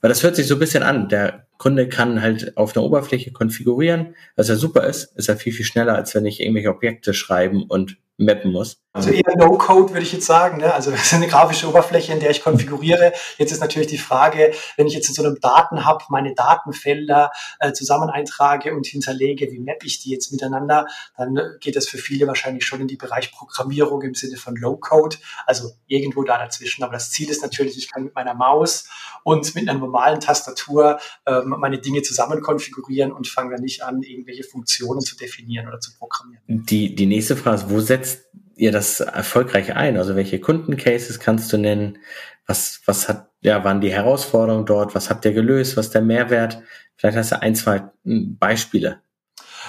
Weil 0.01 0.09
das 0.09 0.23
hört 0.23 0.37
sich 0.37 0.47
so 0.47 0.55
ein 0.57 0.61
bisschen 0.61 0.83
an. 0.83 1.09
Der 1.09 1.47
Kunde 1.59 1.89
kann 1.89 2.23
halt 2.23 2.57
auf 2.57 2.77
einer 2.77 2.85
Oberfläche 2.85 3.33
konfigurieren, 3.33 4.15
was 4.37 4.49
ja 4.49 4.57
super 4.57 4.85
ist, 4.87 5.17
ist 5.17 5.29
ja 5.29 5.35
viel, 5.35 5.53
viel 5.53 5.65
schneller, 5.65 5.95
als 5.95 6.15
wenn 6.15 6.27
ich 6.27 6.41
irgendwelche 6.41 6.71
Objekte 6.71 7.15
schreiben 7.15 7.65
und 7.65 7.99
mappen 8.17 8.53
muss. 8.53 8.81
Also 8.99 9.11
eher 9.11 9.37
No-Code 9.37 9.93
würde 9.93 10.03
ich 10.03 10.13
jetzt 10.13 10.27
sagen. 10.27 10.59
Ne? 10.59 10.75
Also 10.75 10.91
es 10.93 11.05
ist 11.05 11.15
eine 11.15 11.29
grafische 11.29 11.69
Oberfläche, 11.69 12.13
in 12.13 12.21
der 12.21 12.31
ich 12.31 12.43
konfiguriere. 12.43 13.13
Jetzt 13.37 13.53
ist 13.53 13.61
natürlich 13.61 13.89
die 13.89 13.99
Frage, 13.99 14.53
wenn 14.77 14.87
ich 14.87 14.95
jetzt 14.95 15.09
in 15.09 15.15
so 15.15 15.25
einem 15.25 15.39
Datenhub 15.41 16.05
meine 16.09 16.35
Datenfelder 16.35 17.31
äh, 17.61 17.73
zusammen 17.73 18.11
eintrage 18.11 18.75
und 18.75 18.87
hinterlege, 18.87 19.51
wie 19.53 19.61
mappe 19.61 19.87
ich 19.87 20.01
die 20.01 20.11
jetzt 20.11 20.33
miteinander, 20.33 20.87
dann 21.17 21.39
geht 21.61 21.77
das 21.77 21.89
für 21.89 21.99
viele 21.99 22.27
wahrscheinlich 22.27 22.65
schon 22.65 22.81
in 22.81 22.89
die 22.89 22.97
Bereich 22.97 23.33
Programmierung 23.33 24.03
im 24.03 24.15
Sinne 24.15 24.37
von 24.37 24.57
Low-Code, 24.57 25.17
also 25.47 25.71
irgendwo 25.87 26.25
da 26.25 26.39
dazwischen. 26.39 26.83
Aber 26.83 26.93
das 26.93 27.11
Ziel 27.11 27.31
ist 27.31 27.43
natürlich, 27.43 27.79
ich 27.79 27.91
kann 27.91 28.05
mit 28.05 28.15
meiner 28.15 28.35
Maus 28.35 28.89
und 29.23 29.55
mit 29.55 29.69
einer 29.69 29.79
normalen 29.79 30.21
Tastatur 30.21 30.99
ähm, 31.27 31.55
meine 31.59 31.79
Dinge 31.79 32.03
zusammen 32.03 32.41
konfigurieren 32.41 33.13
und 33.13 33.29
fange 33.29 33.55
dann 33.55 33.63
nicht 33.63 33.83
an, 33.83 34.03
irgendwelche 34.03 34.45
Funktionen 34.45 35.01
zu 35.01 35.17
definieren 35.17 35.69
oder 35.69 35.81
zu 35.81 35.97
programmieren. 35.97 36.43
Die, 36.49 36.95
die 36.95 37.07
nächste 37.07 37.37
Frage 37.37 37.63
ist, 37.63 37.71
wo 37.71 37.81
setzt 37.81 38.29
ihr 38.59 38.73
das 38.73 39.01
erfolgreich 39.01 39.75
ein? 39.75 39.97
Also 39.97 40.17
welche 40.17 40.41
Kundencases 40.41 41.21
kannst 41.21 41.53
du 41.53 41.59
nennen? 41.59 41.99
Was, 42.47 42.81
was 42.87 43.09
hat, 43.09 43.29
ja, 43.41 43.63
waren 43.65 43.81
die 43.81 43.93
Herausforderungen 43.93 44.67
dort? 44.67 44.95
Was 44.95 45.11
habt 45.11 45.25
ihr 45.25 45.33
gelöst? 45.33 45.77
Was 45.77 45.87
ist 45.87 45.95
der 45.95 46.03
Mehrwert? 46.03 46.63
Vielleicht 46.97 47.17
hast 47.17 47.33
du 47.33 47.41
ein, 47.41 47.55
zwei 47.55 47.83
hm, 48.05 48.37
Beispiele. 48.39 49.01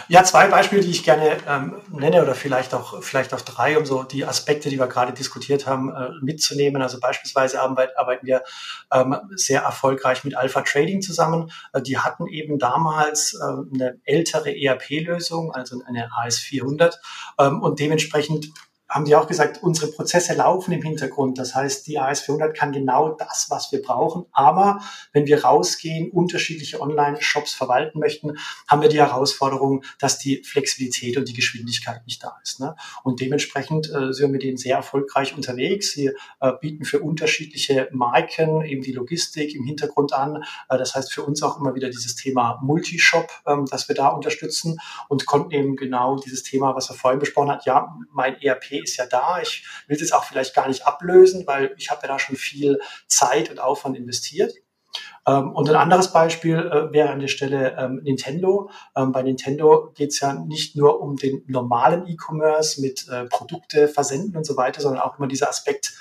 Ja, 0.07 0.23
zwei 0.23 0.47
Beispiele, 0.47 0.81
die 0.81 0.89
ich 0.89 1.03
gerne 1.03 1.37
ähm, 1.47 1.81
nenne 1.91 2.23
oder 2.23 2.33
vielleicht 2.33 2.73
auch, 2.73 3.03
vielleicht 3.03 3.33
auch 3.33 3.41
drei, 3.41 3.77
um 3.77 3.85
so 3.85 4.01
die 4.03 4.25
Aspekte, 4.25 4.69
die 4.69 4.79
wir 4.79 4.87
gerade 4.87 5.13
diskutiert 5.13 5.67
haben, 5.67 5.93
äh, 5.93 6.09
mitzunehmen. 6.21 6.81
Also 6.81 6.99
beispielsweise 6.99 7.61
arbeiten 7.61 8.25
wir 8.25 8.43
ähm, 8.91 9.17
sehr 9.35 9.61
erfolgreich 9.61 10.23
mit 10.23 10.35
Alpha 10.35 10.61
Trading 10.61 11.01
zusammen. 11.01 11.51
Äh, 11.73 11.81
die 11.81 11.99
hatten 11.99 12.27
eben 12.27 12.57
damals 12.57 13.35
äh, 13.35 13.73
eine 13.73 13.99
ältere 14.03 14.51
ERP-Lösung, 14.51 15.51
also 15.51 15.81
eine 15.85 16.09
AS400 16.09 16.95
ähm, 17.39 17.61
und 17.61 17.79
dementsprechend 17.79 18.49
haben 18.89 19.05
die 19.05 19.15
auch 19.15 19.27
gesagt, 19.27 19.61
unsere 19.61 19.91
Prozesse 19.91 20.33
laufen 20.33 20.71
im 20.71 20.81
Hintergrund. 20.81 21.37
Das 21.37 21.53
heißt, 21.53 21.85
die 21.85 21.99
AS400 21.99 22.53
kann 22.53 22.71
genau 22.71 23.09
das, 23.09 23.47
was 23.49 23.71
wir 23.71 23.81
brauchen. 23.81 24.25
Aber 24.31 24.81
wenn 25.13 25.27
wir 25.27 25.43
rausgehen, 25.43 26.09
unterschiedliche 26.09 26.81
Online-Shops 26.81 27.53
verwalten 27.53 27.99
möchten, 27.99 28.37
haben 28.67 28.81
wir 28.81 28.89
die 28.89 28.97
Herausforderung, 28.97 29.83
dass 29.99 30.17
die 30.17 30.43
Flexibilität 30.43 31.17
und 31.17 31.29
die 31.29 31.33
Geschwindigkeit 31.33 32.05
nicht 32.05 32.23
da 32.23 32.37
ist. 32.43 32.59
Ne? 32.59 32.75
Und 33.03 33.21
dementsprechend 33.21 33.89
äh, 33.89 34.11
sind 34.11 34.27
wir 34.27 34.29
mit 34.29 34.43
denen 34.43 34.57
sehr 34.57 34.77
erfolgreich 34.77 35.35
unterwegs. 35.35 35.91
Sie 35.91 36.11
äh, 36.39 36.51
bieten 36.59 36.83
für 36.83 36.99
unterschiedliche 36.99 37.89
Marken 37.91 38.63
eben 38.63 38.81
die 38.81 38.93
Logistik 38.93 39.53
im 39.53 39.65
Hintergrund 39.65 40.13
an. 40.13 40.43
Äh, 40.67 40.77
das 40.77 40.95
heißt 40.95 41.13
für 41.13 41.23
uns 41.23 41.43
auch 41.43 41.59
immer 41.59 41.75
wieder 41.75 41.89
dieses 41.89 42.15
Thema 42.15 42.59
Multishop, 42.63 43.29
ähm, 43.45 43.67
dass 43.67 43.87
wir 43.87 43.95
da 43.95 44.07
unterstützen 44.07 44.79
und 45.09 45.27
konnten 45.27 45.51
eben 45.51 45.75
genau 45.75 46.17
dieses 46.17 46.41
Thema, 46.41 46.75
was 46.75 46.89
er 46.89 46.95
vorhin 46.95 47.19
besprochen 47.19 47.51
hat, 47.51 47.65
ja, 47.65 47.95
mein 48.11 48.41
ERP 48.41 48.78
ist 48.83 48.97
ja 48.97 49.05
da. 49.05 49.41
Ich 49.41 49.65
will 49.87 49.97
das 49.97 50.11
auch 50.11 50.23
vielleicht 50.23 50.55
gar 50.55 50.67
nicht 50.67 50.85
ablösen, 50.85 51.45
weil 51.47 51.73
ich 51.77 51.91
habe 51.91 52.01
ja 52.03 52.09
da 52.09 52.19
schon 52.19 52.35
viel 52.35 52.79
Zeit 53.07 53.49
und 53.49 53.59
Aufwand 53.59 53.97
investiert. 53.97 54.53
Ähm, 55.27 55.51
und 55.53 55.69
ein 55.69 55.75
anderes 55.75 56.11
Beispiel 56.11 56.57
äh, 56.57 56.91
wäre 56.91 57.09
an 57.09 57.19
der 57.19 57.27
Stelle 57.27 57.75
ähm, 57.77 58.01
Nintendo. 58.03 58.69
Ähm, 58.95 59.11
bei 59.11 59.21
Nintendo 59.21 59.91
geht 59.95 60.11
es 60.11 60.19
ja 60.19 60.33
nicht 60.33 60.75
nur 60.75 61.01
um 61.01 61.15
den 61.15 61.43
normalen 61.47 62.07
E-Commerce 62.07 62.81
mit 62.81 63.07
äh, 63.09 63.25
Produkte 63.25 63.87
versenden 63.87 64.37
und 64.37 64.45
so 64.45 64.57
weiter, 64.57 64.81
sondern 64.81 65.01
auch 65.01 65.17
immer 65.17 65.27
dieser 65.27 65.49
Aspekt 65.49 65.93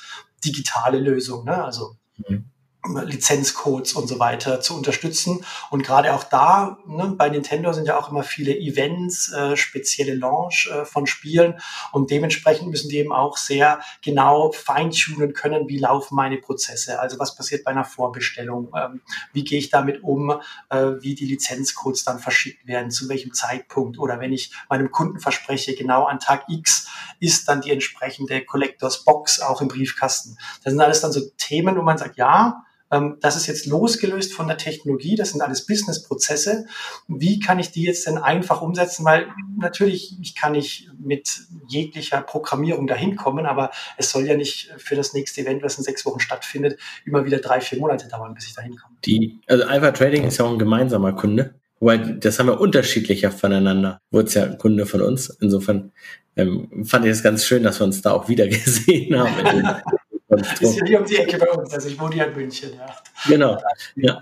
digitale 0.44 0.99
Lösung. 0.99 1.44
Ne? 1.44 1.62
Also 1.62 1.97
mhm. 2.28 2.50
Lizenzcodes 2.97 3.92
und 3.92 4.09
so 4.09 4.18
weiter 4.18 4.61
zu 4.61 4.76
unterstützen. 4.76 5.45
Und 5.71 5.83
gerade 5.83 6.14
auch 6.14 6.25
da, 6.25 6.78
ne, 6.87 7.14
bei 7.16 7.28
Nintendo 7.28 7.73
sind 7.73 7.87
ja 7.87 7.99
auch 7.99 8.11
immer 8.11 8.23
viele 8.23 8.57
Events, 8.57 9.33
äh, 9.33 9.57
spezielle 9.57 10.14
Launch 10.14 10.71
äh, 10.73 10.85
von 10.85 11.07
Spielen 11.07 11.61
und 11.92 12.11
dementsprechend 12.11 12.71
müssen 12.71 12.88
die 12.88 12.99
eben 12.99 13.12
auch 13.12 13.37
sehr 13.37 13.80
genau 14.02 14.52
feintunen 14.52 15.33
können, 15.33 15.68
wie 15.68 15.78
laufen 15.78 16.14
meine 16.14 16.38
Prozesse. 16.38 17.00
Also 17.00 17.18
was 17.18 17.35
passiert 17.35 17.64
bei 17.64 17.71
einer 17.71 17.85
Vorbestellung, 17.85 18.73
ähm, 18.76 19.00
wie 19.33 19.45
gehe 19.45 19.59
ich 19.59 19.71
damit 19.71 20.02
um, 20.02 20.30
äh, 20.71 20.92
wie 21.00 21.14
die 21.14 21.26
Lizenzcodes 21.26 22.04
dann 22.04 22.18
verschickt 22.18 22.66
werden, 22.66 22.90
zu 22.90 23.09
welchem 23.09 23.33
Zeitpunkt 23.33 23.99
oder 23.99 24.21
wenn 24.21 24.33
ich 24.33 24.52
meinem 24.68 24.90
Kunden 24.90 25.21
verspreche, 25.21 25.75
genau 25.75 26.04
an 26.04 26.21
Tag 26.21 26.45
X 26.49 26.88
ist 27.21 27.49
dann 27.49 27.61
die 27.61 27.71
entsprechende 27.71 28.45
Collectors 28.45 29.04
Box 29.04 29.40
auch 29.40 29.61
im 29.61 29.68
Briefkasten. 29.68 30.38
Das 30.64 30.73
sind 30.73 30.80
alles 30.80 31.00
dann 31.00 31.12
so 31.12 31.21
Themen, 31.37 31.76
wo 31.76 31.83
man 31.83 31.99
sagt, 31.99 32.16
ja, 32.16 32.64
das 32.90 33.37
ist 33.37 33.47
jetzt 33.47 33.66
losgelöst 33.66 34.33
von 34.33 34.49
der 34.49 34.57
Technologie, 34.57 35.14
das 35.14 35.30
sind 35.30 35.42
alles 35.42 35.66
Business-Prozesse. 35.66 36.66
Wie 37.07 37.38
kann 37.38 37.59
ich 37.59 37.71
die 37.71 37.83
jetzt 37.83 38.07
denn 38.07 38.16
einfach 38.16 38.62
umsetzen? 38.62 39.04
Weil 39.04 39.28
natürlich, 39.59 40.16
ich 40.23 40.35
kann 40.35 40.52
nicht 40.52 40.90
mit 40.99 41.42
jeglicher 41.68 42.23
Programmierung 42.23 42.87
dahin 42.87 43.16
kommen, 43.16 43.47
aber 43.47 43.71
es 43.99 44.11
soll 44.11 44.26
ja 44.26 44.37
nicht 44.37 44.73
für 44.78 44.97
das 44.97 45.12
nächste 45.12 45.42
Event, 45.42 45.62
was 45.62 45.76
in 45.76 45.85
sechs 45.85 46.07
Wochen 46.07 46.21
stattfindet, 46.21 46.78
immer 47.04 47.25
wieder 47.25 47.38
drei, 47.38 47.61
vier 47.61 47.78
Monate 47.78 48.09
dauern, 48.09 48.35
bis 48.35 48.47
ich 48.47 48.54
dahin 48.54 48.76
komme. 48.76 48.97
Die, 49.04 49.38
also 49.47 49.64
Alpha 49.64 49.90
Trading 49.90 50.25
ist 50.25 50.38
ja 50.38 50.47
auch 50.47 50.52
ein 50.52 50.59
gemeinsamer 50.59 51.12
Kunde. 51.12 51.54
Wobei, 51.80 51.99
das 51.99 52.38
haben 52.38 52.47
wir 52.47 52.61
unterschiedlicher 52.61 53.30
voneinander. 53.30 54.00
Wurde 54.11 54.28
es 54.28 54.35
ja 54.35 54.45
ein 54.45 54.59
Kunde 54.59 54.87
von 54.87 55.02
uns. 55.02 55.28
Insofern 55.40 55.92
ähm, 56.37 56.85
fand 56.85 57.04
ich 57.04 57.12
es 57.12 57.23
ganz 57.23 57.45
schön, 57.45 57.62
dass 57.62 57.80
wir 57.80 57.85
uns 57.85 58.02
da 58.02 58.12
auch 58.12 58.28
wieder 58.28 58.49
gesehen 58.49 59.16
haben. 59.18 59.83
ist 60.28 60.76
ja 60.76 60.85
hier 60.85 61.00
um 61.00 61.06
die 61.06 61.16
Ecke 61.16 61.38
bei 61.38 61.50
uns. 61.50 61.73
Also 61.73 61.88
ich 61.88 61.99
wohne 61.99 62.14
hier 62.14 62.26
in 62.26 62.35
München, 62.35 62.73
ja. 62.75 62.97
Genau. 63.26 63.61
Ja. 63.97 64.20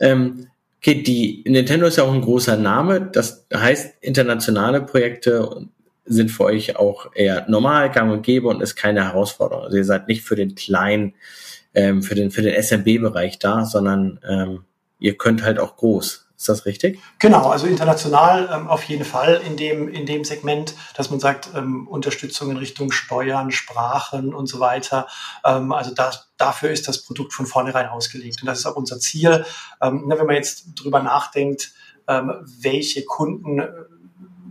Ähm, 0.00 0.48
okay, 0.78 1.02
die 1.02 1.44
Nintendo 1.46 1.86
ist 1.86 1.96
ja 1.96 2.04
auch 2.04 2.12
ein 2.12 2.22
großer 2.22 2.56
Name. 2.56 3.02
Das 3.12 3.46
heißt, 3.52 3.96
internationale 4.00 4.82
Projekte 4.82 5.66
sind 6.06 6.30
für 6.30 6.44
euch 6.44 6.76
auch 6.76 7.10
eher 7.14 7.48
normal, 7.48 7.90
gang 7.90 8.12
und 8.12 8.22
gäbe 8.22 8.48
und 8.48 8.62
ist 8.62 8.76
keine 8.76 9.04
Herausforderung. 9.04 9.64
Also 9.64 9.76
ihr 9.76 9.84
seid 9.84 10.08
nicht 10.08 10.22
für 10.22 10.36
den 10.36 10.54
kleinen, 10.54 11.14
ähm, 11.74 12.02
für 12.02 12.14
den, 12.14 12.30
für 12.30 12.42
den 12.42 12.54
SMB-Bereich 12.54 13.38
da, 13.38 13.64
sondern 13.64 14.20
ähm, 14.26 14.64
ihr 14.98 15.16
könnt 15.18 15.42
halt 15.42 15.58
auch 15.58 15.76
groß. 15.76 16.25
Ist 16.36 16.50
das 16.50 16.66
richtig? 16.66 17.00
Genau, 17.18 17.48
also 17.48 17.66
international 17.66 18.50
ähm, 18.52 18.68
auf 18.68 18.84
jeden 18.84 19.04
Fall 19.04 19.40
in 19.46 19.56
dem, 19.56 19.88
in 19.88 20.04
dem 20.04 20.22
Segment, 20.22 20.74
dass 20.94 21.10
man 21.10 21.18
sagt, 21.18 21.48
ähm, 21.54 21.88
Unterstützung 21.88 22.50
in 22.50 22.58
Richtung 22.58 22.92
Steuern, 22.92 23.50
Sprachen 23.50 24.34
und 24.34 24.46
so 24.46 24.60
weiter. 24.60 25.06
Ähm, 25.44 25.72
also 25.72 25.94
das, 25.94 26.28
dafür 26.36 26.70
ist 26.70 26.88
das 26.88 27.02
Produkt 27.02 27.32
von 27.32 27.46
vornherein 27.46 27.88
ausgelegt. 27.88 28.42
Und 28.42 28.46
das 28.46 28.58
ist 28.58 28.66
auch 28.66 28.76
unser 28.76 28.98
Ziel. 28.98 29.46
Ähm, 29.80 30.04
wenn 30.06 30.26
man 30.26 30.36
jetzt 30.36 30.66
drüber 30.74 31.02
nachdenkt, 31.02 31.72
ähm, 32.06 32.32
welche 32.60 33.04
Kunden 33.04 33.62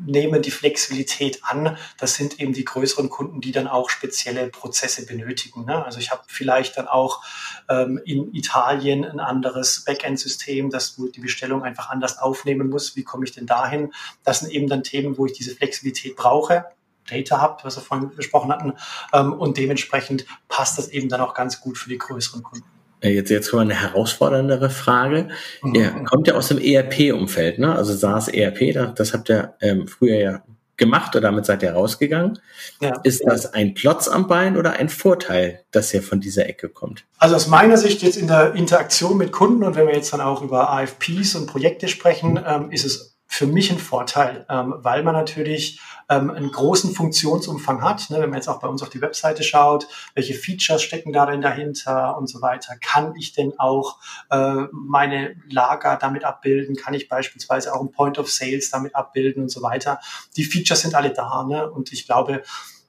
nehmen 0.06 0.42
die 0.42 0.52
Flexibilität 0.52 1.44
an. 1.44 1.78
Das 1.98 2.16
sind 2.16 2.40
eben 2.40 2.54
die 2.54 2.66
größeren 2.66 3.10
Kunden, 3.10 3.42
die 3.42 3.52
dann 3.52 3.68
auch 3.68 3.90
spezielle 3.90 4.48
Prozesse 4.48 5.06
benötigen. 5.06 5.66
Ne? 5.66 5.84
Also 5.84 6.00
ich 6.00 6.12
habe 6.12 6.24
vielleicht 6.28 6.78
dann 6.78 6.88
auch 6.88 7.24
ähm, 7.70 8.00
in 8.06 8.34
Italien 8.34 9.06
ein 9.06 9.20
anderes 9.20 9.84
Backend-System, 9.86 10.70
das 10.70 10.96
die 10.96 11.20
Bestellung 11.20 11.64
einfach 11.64 11.90
anders 11.90 12.18
aufnehmen 12.18 12.70
muss. 12.70 12.96
Wie 12.96 13.04
komme 13.04 13.26
ich 13.26 13.32
denn 13.32 13.46
dahin? 13.46 13.94
Das 14.24 14.40
sind 14.40 14.52
eben 14.52 14.68
dann 14.68 14.84
Themen, 14.84 15.18
wo 15.18 15.26
ich 15.26 15.34
diese 15.34 15.56
Flexibilität 15.56 16.16
brauche. 16.16 16.66
Data 17.10 17.42
Hub, 17.42 17.64
was 17.64 17.78
wir 17.78 17.82
vorhin 17.82 18.10
besprochen 18.16 18.52
hatten. 18.52 18.74
Ähm, 19.14 19.34
und 19.34 19.58
dementsprechend 19.58 20.26
passt 20.48 20.78
das 20.78 20.90
eben 20.90 21.10
dann 21.10 21.22
auch 21.22 21.34
ganz 21.34 21.62
gut 21.62 21.78
für 21.78 21.90
die 21.90 21.98
größeren 21.98 22.44
Kunden. 22.44 22.75
Äh, 23.02 23.10
jetzt, 23.10 23.30
jetzt 23.30 23.50
kommen 23.52 23.68
wir 23.68 23.76
eine 23.76 23.82
herausforderndere 23.82 24.70
Frage. 24.70 25.30
Mhm. 25.62 25.76
Ihr 25.76 25.92
kommt 26.06 26.28
ja 26.28 26.36
aus 26.36 26.48
dem 26.48 26.60
ERP-Umfeld, 26.60 27.60
ne? 27.60 27.76
Also 27.76 27.94
SaaS 27.94 28.28
ERP, 28.28 28.96
das 28.96 29.14
habt 29.14 29.30
ihr 29.30 29.56
ähm, 29.62 29.88
früher 29.88 30.18
ja 30.18 30.44
gemacht 30.78 31.16
oder 31.16 31.30
damit 31.30 31.46
seid 31.46 31.64
ihr 31.64 31.72
rausgegangen. 31.72 32.40
Ja. 32.82 33.00
Ist 33.04 33.24
das 33.26 33.54
ein 33.54 33.76
Klotz 33.76 34.08
am 34.08 34.28
Bein 34.28 34.58
oder 34.58 34.74
ein 34.74 34.90
Vorteil, 34.90 35.64
dass 35.72 35.94
ihr 35.94 36.04
von 36.04 36.20
dieser 36.20 36.48
Ecke 36.48 36.70
kommt? 36.70 37.06
Also 37.18 37.36
aus 37.36 37.48
meiner 37.48 37.78
Sicht 37.78 38.02
jetzt 38.02 38.18
in 38.18 38.28
der 38.28 38.54
Interaktion 38.56 39.18
mit 39.18 39.32
Kunden 39.32 39.64
und 39.64 39.76
wenn 39.76 39.88
wir 39.88 39.96
jetzt 39.96 40.12
dann 40.14 40.22
auch 40.22 40.42
über 40.42 40.70
AFPs 40.70 41.36
und 41.36 41.48
Projekte 41.48 41.88
sprechen, 41.88 42.40
ähm, 42.46 42.72
ist 42.72 42.86
es 42.86 43.15
für 43.36 43.48
mich 43.48 43.72
ein 43.72 43.80
Vorteil, 43.80 44.46
ähm, 44.50 44.76
weil 44.78 45.04
man 45.04 45.14
natürlich 45.14 45.80
ähm, 46.10 46.30
einen 46.32 46.52
großen 46.52 46.94
Funktionsumfang 46.94 47.82
hat. 47.82 48.10
Ne? 48.10 48.20
Wenn 48.20 48.30
man 48.30 48.38
jetzt 48.38 48.48
auch 48.48 48.60
bei 48.60 48.68
uns 48.68 48.82
auf 48.82 48.90
die 48.90 49.02
Webseite 49.02 49.44
schaut, 49.44 49.88
welche 50.14 50.34
Features 50.34 50.82
stecken 50.82 51.12
da 51.12 51.26
denn 51.26 51.42
dahinter 51.42 52.18
und 52.18 52.28
so 52.28 52.42
weiter. 52.42 52.76
Kann 52.82 53.14
ich 53.18 53.34
denn 53.34 53.54
auch 53.58 53.98
äh, 54.30 54.64
meine 54.72 55.36
Lager 55.50 55.98
damit 55.98 56.24
abbilden? 56.24 56.76
Kann 56.76 56.94
ich 56.94 57.10
beispielsweise 57.10 57.74
auch 57.74 57.82
ein 57.82 57.92
Point 57.92 58.18
of 58.20 58.32
Sales 58.32 58.70
damit 58.70 58.96
abbilden 58.96 59.44
und 59.44 59.50
so 59.50 59.62
weiter? 59.62 60.00
Die 60.38 60.44
Features 60.44 60.82
sind 60.82 60.96
alle 60.96 61.12
da. 61.12 61.44
Ne? 61.44 61.70
Und 61.70 61.92
ich 61.92 62.06
glaube, 62.06 62.44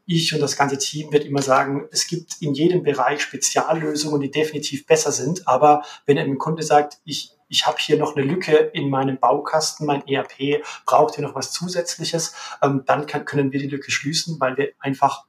ich 0.07 0.33
und 0.33 0.41
das 0.41 0.57
ganze 0.57 0.79
Team 0.79 1.13
wird 1.13 1.25
immer 1.25 1.43
sagen, 1.43 1.89
es 1.91 2.07
gibt 2.07 2.41
in 2.41 2.55
jedem 2.55 2.85
Bereich 2.85 3.21
Speziallösungen, 3.21 4.21
die 4.21 4.31
definitiv 4.31 4.87
besser 4.87 5.11
sind. 5.11 5.49
Aber 5.49 5.83
wenn 6.07 6.17
ein 6.17 6.39
Kunde 6.39 6.63
sagt, 6.63 6.99
ich 7.05 7.36
ich 7.49 7.67
habe 7.67 7.79
hier 7.79 7.99
noch 7.99 8.17
eine 8.17 8.25
Lücke 8.25 8.57
in 8.57 8.91
meinem 8.91 9.19
Baukasten, 9.19 9.87
mein 9.87 10.07
ERP 10.07 10.65
braucht 10.85 11.15
hier 11.15 11.25
noch 11.25 11.35
was 11.35 11.53
Zusätzliches, 11.53 12.35
ähm, 12.63 12.83
dann 12.87 13.07
kann, 13.07 13.25
können 13.25 13.53
wir 13.53 13.61
die 13.61 13.69
Lücke 13.69 13.91
schließen, 13.91 14.41
weil 14.41 14.57
wir 14.57 14.73
einfach 14.79 15.25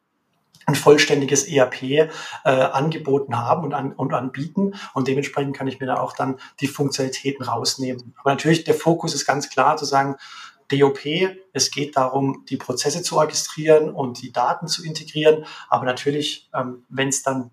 ein 0.67 0.75
vollständiges 0.75 1.47
ERP 1.47 1.83
äh, 1.83 2.09
angeboten 2.43 3.37
haben 3.37 3.63
und, 3.63 3.73
an, 3.73 3.93
und 3.93 4.13
anbieten. 4.13 4.75
Und 4.93 5.07
dementsprechend 5.07 5.55
kann 5.55 5.67
ich 5.67 5.79
mir 5.79 5.85
da 5.85 5.95
auch 5.95 6.13
dann 6.13 6.39
die 6.59 6.67
Funktionalitäten 6.67 7.45
rausnehmen. 7.45 8.13
Aber 8.19 8.31
natürlich, 8.31 8.65
der 8.65 8.73
Fokus 8.73 9.15
ist 9.15 9.25
ganz 9.25 9.49
klar 9.49 9.77
zu 9.77 9.85
sagen, 9.85 10.17
DOP, 10.69 10.99
es 11.53 11.71
geht 11.71 11.95
darum, 11.95 12.43
die 12.49 12.57
Prozesse 12.57 13.01
zu 13.01 13.15
orchestrieren 13.15 13.89
und 13.89 14.21
die 14.21 14.33
Daten 14.33 14.67
zu 14.67 14.83
integrieren. 14.83 15.45
Aber 15.69 15.85
natürlich, 15.85 16.49
ähm, 16.53 16.83
wenn 16.89 17.07
es 17.07 17.23
dann 17.23 17.51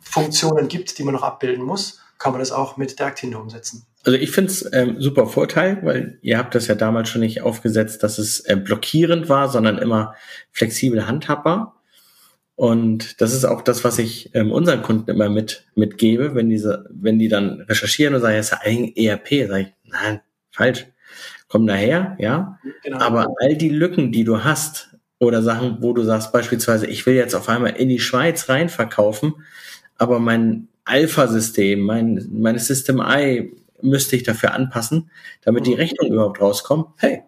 Funktionen 0.00 0.66
gibt, 0.66 0.98
die 0.98 1.04
man 1.04 1.14
noch 1.14 1.22
abbilden 1.22 1.64
muss, 1.64 2.00
kann 2.18 2.32
man 2.32 2.40
das 2.40 2.52
auch 2.52 2.76
mit 2.76 2.98
der 2.98 3.14
umsetzen. 3.38 3.86
Also 4.04 4.18
ich 4.18 4.30
finde 4.30 4.50
es 4.50 4.72
ähm, 4.72 5.00
super 5.00 5.26
Vorteil, 5.26 5.78
weil 5.82 6.18
ihr 6.22 6.38
habt 6.38 6.54
das 6.54 6.66
ja 6.66 6.74
damals 6.74 7.08
schon 7.08 7.20
nicht 7.20 7.42
aufgesetzt, 7.42 8.02
dass 8.02 8.18
es 8.18 8.40
äh, 8.40 8.56
blockierend 8.56 9.28
war, 9.28 9.48
sondern 9.48 9.78
immer 9.78 10.14
flexibel 10.52 11.06
handhabbar. 11.06 11.76
Und 12.56 13.20
das 13.20 13.34
ist 13.34 13.44
auch 13.44 13.62
das, 13.62 13.84
was 13.84 13.98
ich 13.98 14.34
ähm, 14.34 14.50
unseren 14.50 14.82
Kunden 14.82 15.10
immer 15.10 15.28
mit 15.28 15.64
mitgebe, 15.76 16.34
wenn 16.34 16.48
diese, 16.48 16.88
wenn 16.90 17.18
die 17.18 17.28
dann 17.28 17.60
recherchieren 17.62 18.14
und 18.14 18.20
sagen, 18.20 18.36
es 18.36 18.52
ist 18.52 18.58
ein 18.62 18.92
ERP, 18.96 19.48
sage 19.48 19.60
ich, 19.60 19.92
nein, 19.92 20.20
falsch, 20.50 20.86
komm 21.46 21.66
daher, 21.66 22.16
ja. 22.18 22.58
Genau. 22.82 22.98
Aber 22.98 23.28
all 23.40 23.56
die 23.56 23.68
Lücken, 23.68 24.10
die 24.10 24.24
du 24.24 24.42
hast, 24.42 24.88
oder 25.20 25.42
Sachen, 25.42 25.78
wo 25.80 25.92
du 25.92 26.02
sagst, 26.02 26.32
beispielsweise, 26.32 26.86
ich 26.86 27.04
will 27.06 27.14
jetzt 27.14 27.34
auf 27.34 27.48
einmal 27.48 27.76
in 27.76 27.88
die 27.88 28.00
Schweiz 28.00 28.48
rein 28.48 28.68
verkaufen, 28.68 29.34
aber 29.96 30.20
mein 30.20 30.67
Alpha-System, 30.88 31.80
mein, 31.80 32.28
meine 32.32 32.58
System 32.58 33.00
I 33.00 33.52
müsste 33.80 34.16
ich 34.16 34.22
dafür 34.22 34.54
anpassen, 34.54 35.10
damit 35.42 35.66
die 35.66 35.70
mhm. 35.70 35.76
Rechnung 35.76 36.12
überhaupt 36.12 36.40
rauskommt. 36.40 36.86
Hey, 36.96 37.22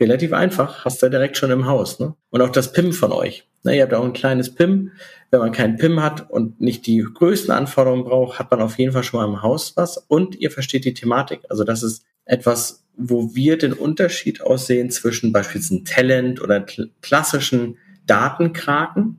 relativ 0.00 0.32
einfach, 0.32 0.84
hast 0.84 1.02
du 1.02 1.08
direkt 1.08 1.36
schon 1.36 1.50
im 1.50 1.66
Haus. 1.66 2.00
Ne? 2.00 2.14
Und 2.30 2.42
auch 2.42 2.50
das 2.50 2.72
PIM 2.72 2.92
von 2.92 3.12
euch. 3.12 3.46
Ne, 3.62 3.76
ihr 3.76 3.82
habt 3.82 3.94
auch 3.94 4.04
ein 4.04 4.12
kleines 4.12 4.54
PIM. 4.54 4.92
Wenn 5.30 5.40
man 5.40 5.52
keinen 5.52 5.76
PIM 5.76 6.02
hat 6.02 6.30
und 6.30 6.60
nicht 6.60 6.86
die 6.86 7.02
größten 7.02 7.50
Anforderungen 7.50 8.04
braucht, 8.04 8.38
hat 8.38 8.50
man 8.50 8.60
auf 8.60 8.78
jeden 8.78 8.92
Fall 8.92 9.04
schon 9.04 9.20
mal 9.20 9.26
im 9.26 9.42
Haus 9.42 9.72
was 9.76 9.96
und 9.96 10.36
ihr 10.36 10.50
versteht 10.50 10.84
die 10.84 10.94
Thematik. 10.94 11.40
Also 11.48 11.64
das 11.64 11.82
ist 11.82 12.04
etwas, 12.26 12.84
wo 12.96 13.34
wir 13.34 13.58
den 13.58 13.72
Unterschied 13.72 14.42
aussehen 14.42 14.90
zwischen 14.90 15.32
beispielsweise 15.32 15.84
Talent 15.84 16.42
oder 16.42 16.64
klassischen 17.00 17.78
Datenkraken 18.06 19.18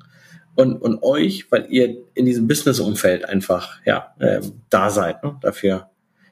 und, 0.56 0.82
und 0.82 1.04
euch, 1.04 1.52
weil 1.52 1.68
ihr 1.70 1.98
in 2.14 2.26
diesem 2.26 2.48
Business-Umfeld 2.48 3.28
einfach 3.28 3.80
ja 3.86 4.16
ähm, 4.20 4.62
da 4.70 4.90
seid. 4.90 5.24
Ne? 5.24 5.38
Dafür, 5.42 5.90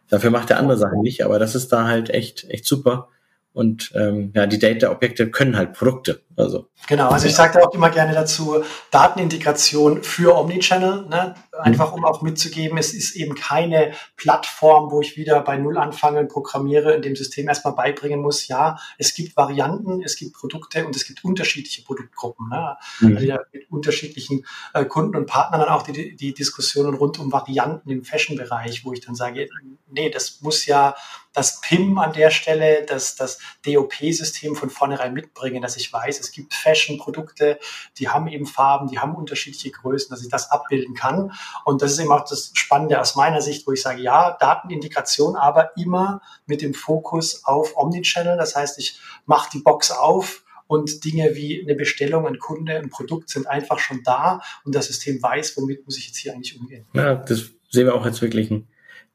dafür 0.09 0.31
macht 0.31 0.49
der 0.49 0.59
andere 0.59 0.77
Sachen 0.77 1.01
nicht, 1.01 1.23
aber 1.23 1.39
das 1.39 1.55
ist 1.55 1.69
da 1.73 1.87
halt 1.87 2.09
echt 2.09 2.49
echt 2.49 2.65
super. 2.65 3.09
Und 3.53 3.91
ähm, 3.95 4.31
ja, 4.35 4.47
die 4.47 4.57
Data-Objekte 4.57 5.29
können 5.29 5.55
halt 5.55 5.73
Produkte. 5.73 6.21
Also. 6.35 6.67
Genau, 6.87 7.09
also 7.09 7.27
ich 7.27 7.35
sage 7.35 7.59
da 7.59 7.65
auch 7.65 7.73
immer 7.73 7.89
gerne 7.89 8.13
dazu, 8.13 8.63
Datenintegration 8.91 10.03
für 10.03 10.35
Omnichannel, 10.35 11.07
ne? 11.07 11.35
einfach 11.51 11.93
um 11.93 12.03
auch 12.03 12.21
mitzugeben, 12.21 12.77
es 12.77 12.93
ist 12.93 13.15
eben 13.15 13.35
keine 13.35 13.93
Plattform, 14.17 14.91
wo 14.91 15.01
ich 15.01 15.15
wieder 15.15 15.39
bei 15.41 15.57
Null 15.57 15.77
anfange 15.77 16.19
und 16.19 16.29
programmiere, 16.29 16.93
in 16.93 17.01
dem 17.01 17.15
System 17.15 17.47
erstmal 17.47 17.73
beibringen 17.73 18.21
muss, 18.21 18.47
ja, 18.47 18.77
es 18.97 19.13
gibt 19.13 19.37
Varianten, 19.37 20.01
es 20.01 20.15
gibt 20.15 20.33
Produkte 20.33 20.85
und 20.85 20.95
es 20.95 21.05
gibt 21.05 21.23
unterschiedliche 21.23 21.83
Produktgruppen. 21.83 22.49
Ne? 22.49 22.75
Mhm. 22.99 23.17
Also 23.17 23.33
mit 23.51 23.71
unterschiedlichen 23.71 24.45
äh, 24.73 24.85
Kunden 24.85 25.15
und 25.15 25.27
Partnern 25.27 25.61
dann 25.61 25.69
auch 25.69 25.83
die, 25.83 26.15
die 26.15 26.33
Diskussionen 26.33 26.95
rund 26.95 27.19
um 27.19 27.31
Varianten 27.31 27.89
im 27.89 28.03
Fashion-Bereich, 28.03 28.83
wo 28.83 28.93
ich 28.93 29.01
dann 29.01 29.15
sage, 29.15 29.47
nee, 29.89 30.09
das 30.09 30.41
muss 30.41 30.65
ja 30.65 30.95
das 31.33 31.61
PIM 31.61 31.97
an 31.97 32.13
der 32.13 32.29
Stelle, 32.29 32.85
das, 32.85 33.15
das 33.15 33.39
DOP-System 33.65 34.55
von 34.55 34.69
vornherein 34.69 35.13
mitbringen, 35.13 35.61
dass 35.61 35.77
ich 35.77 35.91
weiß, 35.91 36.19
es 36.23 36.31
gibt 36.31 36.53
Fashion-Produkte, 36.53 37.59
die 37.97 38.09
haben 38.09 38.27
eben 38.27 38.45
Farben, 38.45 38.87
die 38.87 38.99
haben 38.99 39.15
unterschiedliche 39.15 39.71
Größen, 39.71 40.09
dass 40.09 40.23
ich 40.23 40.29
das 40.29 40.51
abbilden 40.51 40.95
kann. 40.95 41.31
Und 41.65 41.81
das 41.81 41.93
ist 41.93 41.99
eben 41.99 42.11
auch 42.11 42.27
das 42.27 42.51
Spannende 42.53 42.99
aus 42.99 43.15
meiner 43.15 43.41
Sicht, 43.41 43.67
wo 43.67 43.71
ich 43.71 43.81
sage, 43.81 44.01
ja, 44.01 44.37
Datenintegration, 44.39 45.35
aber 45.35 45.75
immer 45.77 46.21
mit 46.45 46.61
dem 46.61 46.73
Fokus 46.73 47.43
auf 47.45 47.75
Omnichannel. 47.75 48.37
Das 48.37 48.55
heißt, 48.55 48.79
ich 48.79 48.99
mache 49.25 49.49
die 49.53 49.59
Box 49.59 49.91
auf, 49.91 50.43
und 50.67 51.03
Dinge 51.05 51.35
wie 51.35 51.61
eine 51.61 51.75
Bestellung, 51.75 52.25
ein 52.25 52.39
Kunde, 52.39 52.77
ein 52.77 52.89
Produkt 52.89 53.29
sind 53.29 53.47
einfach 53.47 53.79
schon 53.79 54.01
da 54.03 54.41
und 54.63 54.73
das 54.73 54.87
System 54.87 55.21
weiß, 55.21 55.57
womit 55.57 55.85
muss 55.85 55.97
ich 55.97 56.07
jetzt 56.07 56.17
hier 56.17 56.33
eigentlich 56.33 56.59
umgehen. 56.59 56.85
Ja, 56.93 57.15
das 57.15 57.51
sehen 57.69 57.85
wir 57.85 57.95
auch 57.95 58.05
jetzt 58.05 58.21
wirklich 58.21 58.49
einen, 58.49 58.67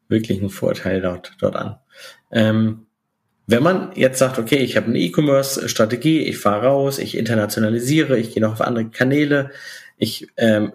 wirklich 0.08 0.38
einen 0.38 0.50
Vorteil 0.50 1.00
dort, 1.00 1.36
dort 1.40 1.56
an. 1.56 1.78
Ähm, 2.30 2.86
wenn 3.48 3.62
man 3.62 3.92
jetzt 3.94 4.18
sagt, 4.18 4.38
okay, 4.38 4.58
ich 4.58 4.76
habe 4.76 4.88
eine 4.88 4.98
E-Commerce-Strategie, 4.98 6.20
ich 6.20 6.36
fahre 6.36 6.66
raus, 6.66 6.98
ich 6.98 7.16
internationalisiere, 7.16 8.18
ich 8.18 8.34
gehe 8.34 8.42
noch 8.42 8.52
auf 8.52 8.60
andere 8.60 8.90
Kanäle, 8.90 9.50
ich 9.96 10.28
ähm, 10.36 10.72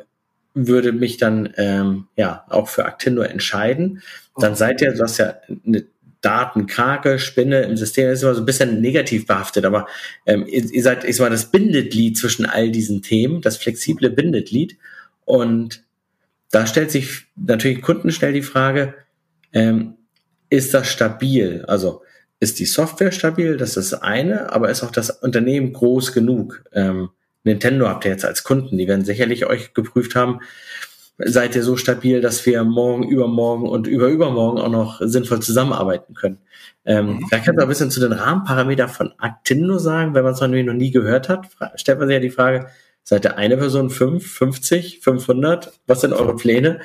würde 0.56 0.92
mich 0.92 1.18
dann 1.18 1.53
ähm, 1.58 2.08
ja 2.18 2.46
auch 2.50 2.68
für 2.68 2.86
Actindo 2.86 3.22
entscheiden, 3.22 4.01
dann 4.38 4.56
seid 4.56 4.82
ihr, 4.82 4.92
du 4.92 5.03
hast 5.03 5.20
ja 5.20 5.36
eine 5.65 5.86
Datenkrake, 6.22 7.20
Spinne 7.20 7.62
im 7.62 7.77
System, 7.77 8.08
das 8.08 8.20
ist 8.20 8.24
immer 8.24 8.34
so 8.34 8.42
ein 8.42 8.48
bisschen 8.48 8.82
negativ 8.82 9.27
behaftet, 9.27 9.65
aber 9.65 9.86
ähm, 10.25 10.48
ihr, 10.48 10.65
ihr 10.65 10.82
seid, 10.82 11.03
ich 11.03 11.18
sag 11.18 11.25
mal, 11.25 11.30
das 11.30 11.51
Bindeglied 11.51 12.18
zwischen 12.18 12.48
all 12.48 12.72
diesen 12.72 13.03
Themen, 13.03 13.42
das 13.42 13.58
flexible 13.58 14.10
Bindeglied. 14.10 14.77
Und 15.25 15.84
da 16.50 16.65
stellt 16.65 16.89
sich 16.89 17.25
natürlich 17.36 17.84
Kunden 17.84 18.12
stellt 18.12 18.36
die 18.36 18.42
Frage, 18.42 18.96
ähm, 19.51 19.94
ist 20.50 20.74
das 20.74 20.88
stabil? 20.88 21.65
Also 21.68 22.01
ist 22.44 22.60
die 22.60 22.66
Software 22.66 23.12
stabil? 23.12 23.58
Das 23.58 23.78
ist 23.78 23.94
das 23.94 24.02
eine, 24.02 24.52
aber 24.52 24.70
ist 24.70 24.84
auch 24.84 24.92
das 24.92 25.10
Unternehmen 25.10 25.74
groß 25.74 26.12
genug? 26.12 26.64
Ähm, 26.74 27.10
Nintendo 27.44 27.88
habt 27.88 28.06
ihr 28.06 28.12
jetzt 28.12 28.26
als 28.26 28.44
Kunden, 28.44 28.78
die 28.78 28.88
werden 28.88 29.06
sicherlich 29.06 29.46
euch 29.46 29.74
geprüft 29.74 30.16
haben, 30.16 30.40
seid 31.18 31.56
ihr 31.56 31.64
so 31.64 31.78
stabil, 31.78 32.22
dass 32.22 32.46
wir 32.46 32.64
morgen, 32.64 33.08
übermorgen 33.08 33.68
und 33.68 33.88
überübermorgen 33.88 34.62
auch 34.62 34.70
noch 34.70 35.02
sinnvoll 35.02 35.42
zusammenarbeiten 35.42 36.14
können. 36.14 36.40
Ähm, 36.86 37.08
mhm. 37.08 37.28
Vielleicht 37.28 37.46
kannst 37.46 37.60
du 37.60 37.64
ein 37.64 37.70
bisschen 37.70 37.92
zu 37.92 38.00
den 38.02 38.12
Rahmenparametern 38.12 38.90
von 38.90 39.14
Actindo 39.20 39.78
sagen, 39.78 40.14
wenn 40.14 40.24
man 40.24 40.34
es 40.34 40.42
noch 40.42 40.48
nie 40.48 40.92
gehört 40.92 41.30
hat, 41.30 41.48
stellt 41.76 42.00
man 42.00 42.08
sich 42.08 42.16
ja 42.16 42.20
die 42.20 42.30
Frage, 42.30 42.68
seid 43.04 43.26
ihr 43.26 43.38
eine 43.38 43.58
Person, 43.58 43.90
fünf, 43.90 44.30
50, 44.34 45.00
500? 45.02 45.72
Was 45.88 46.02
sind 46.02 46.14
eure 46.14 46.36
Pläne? 46.36 46.82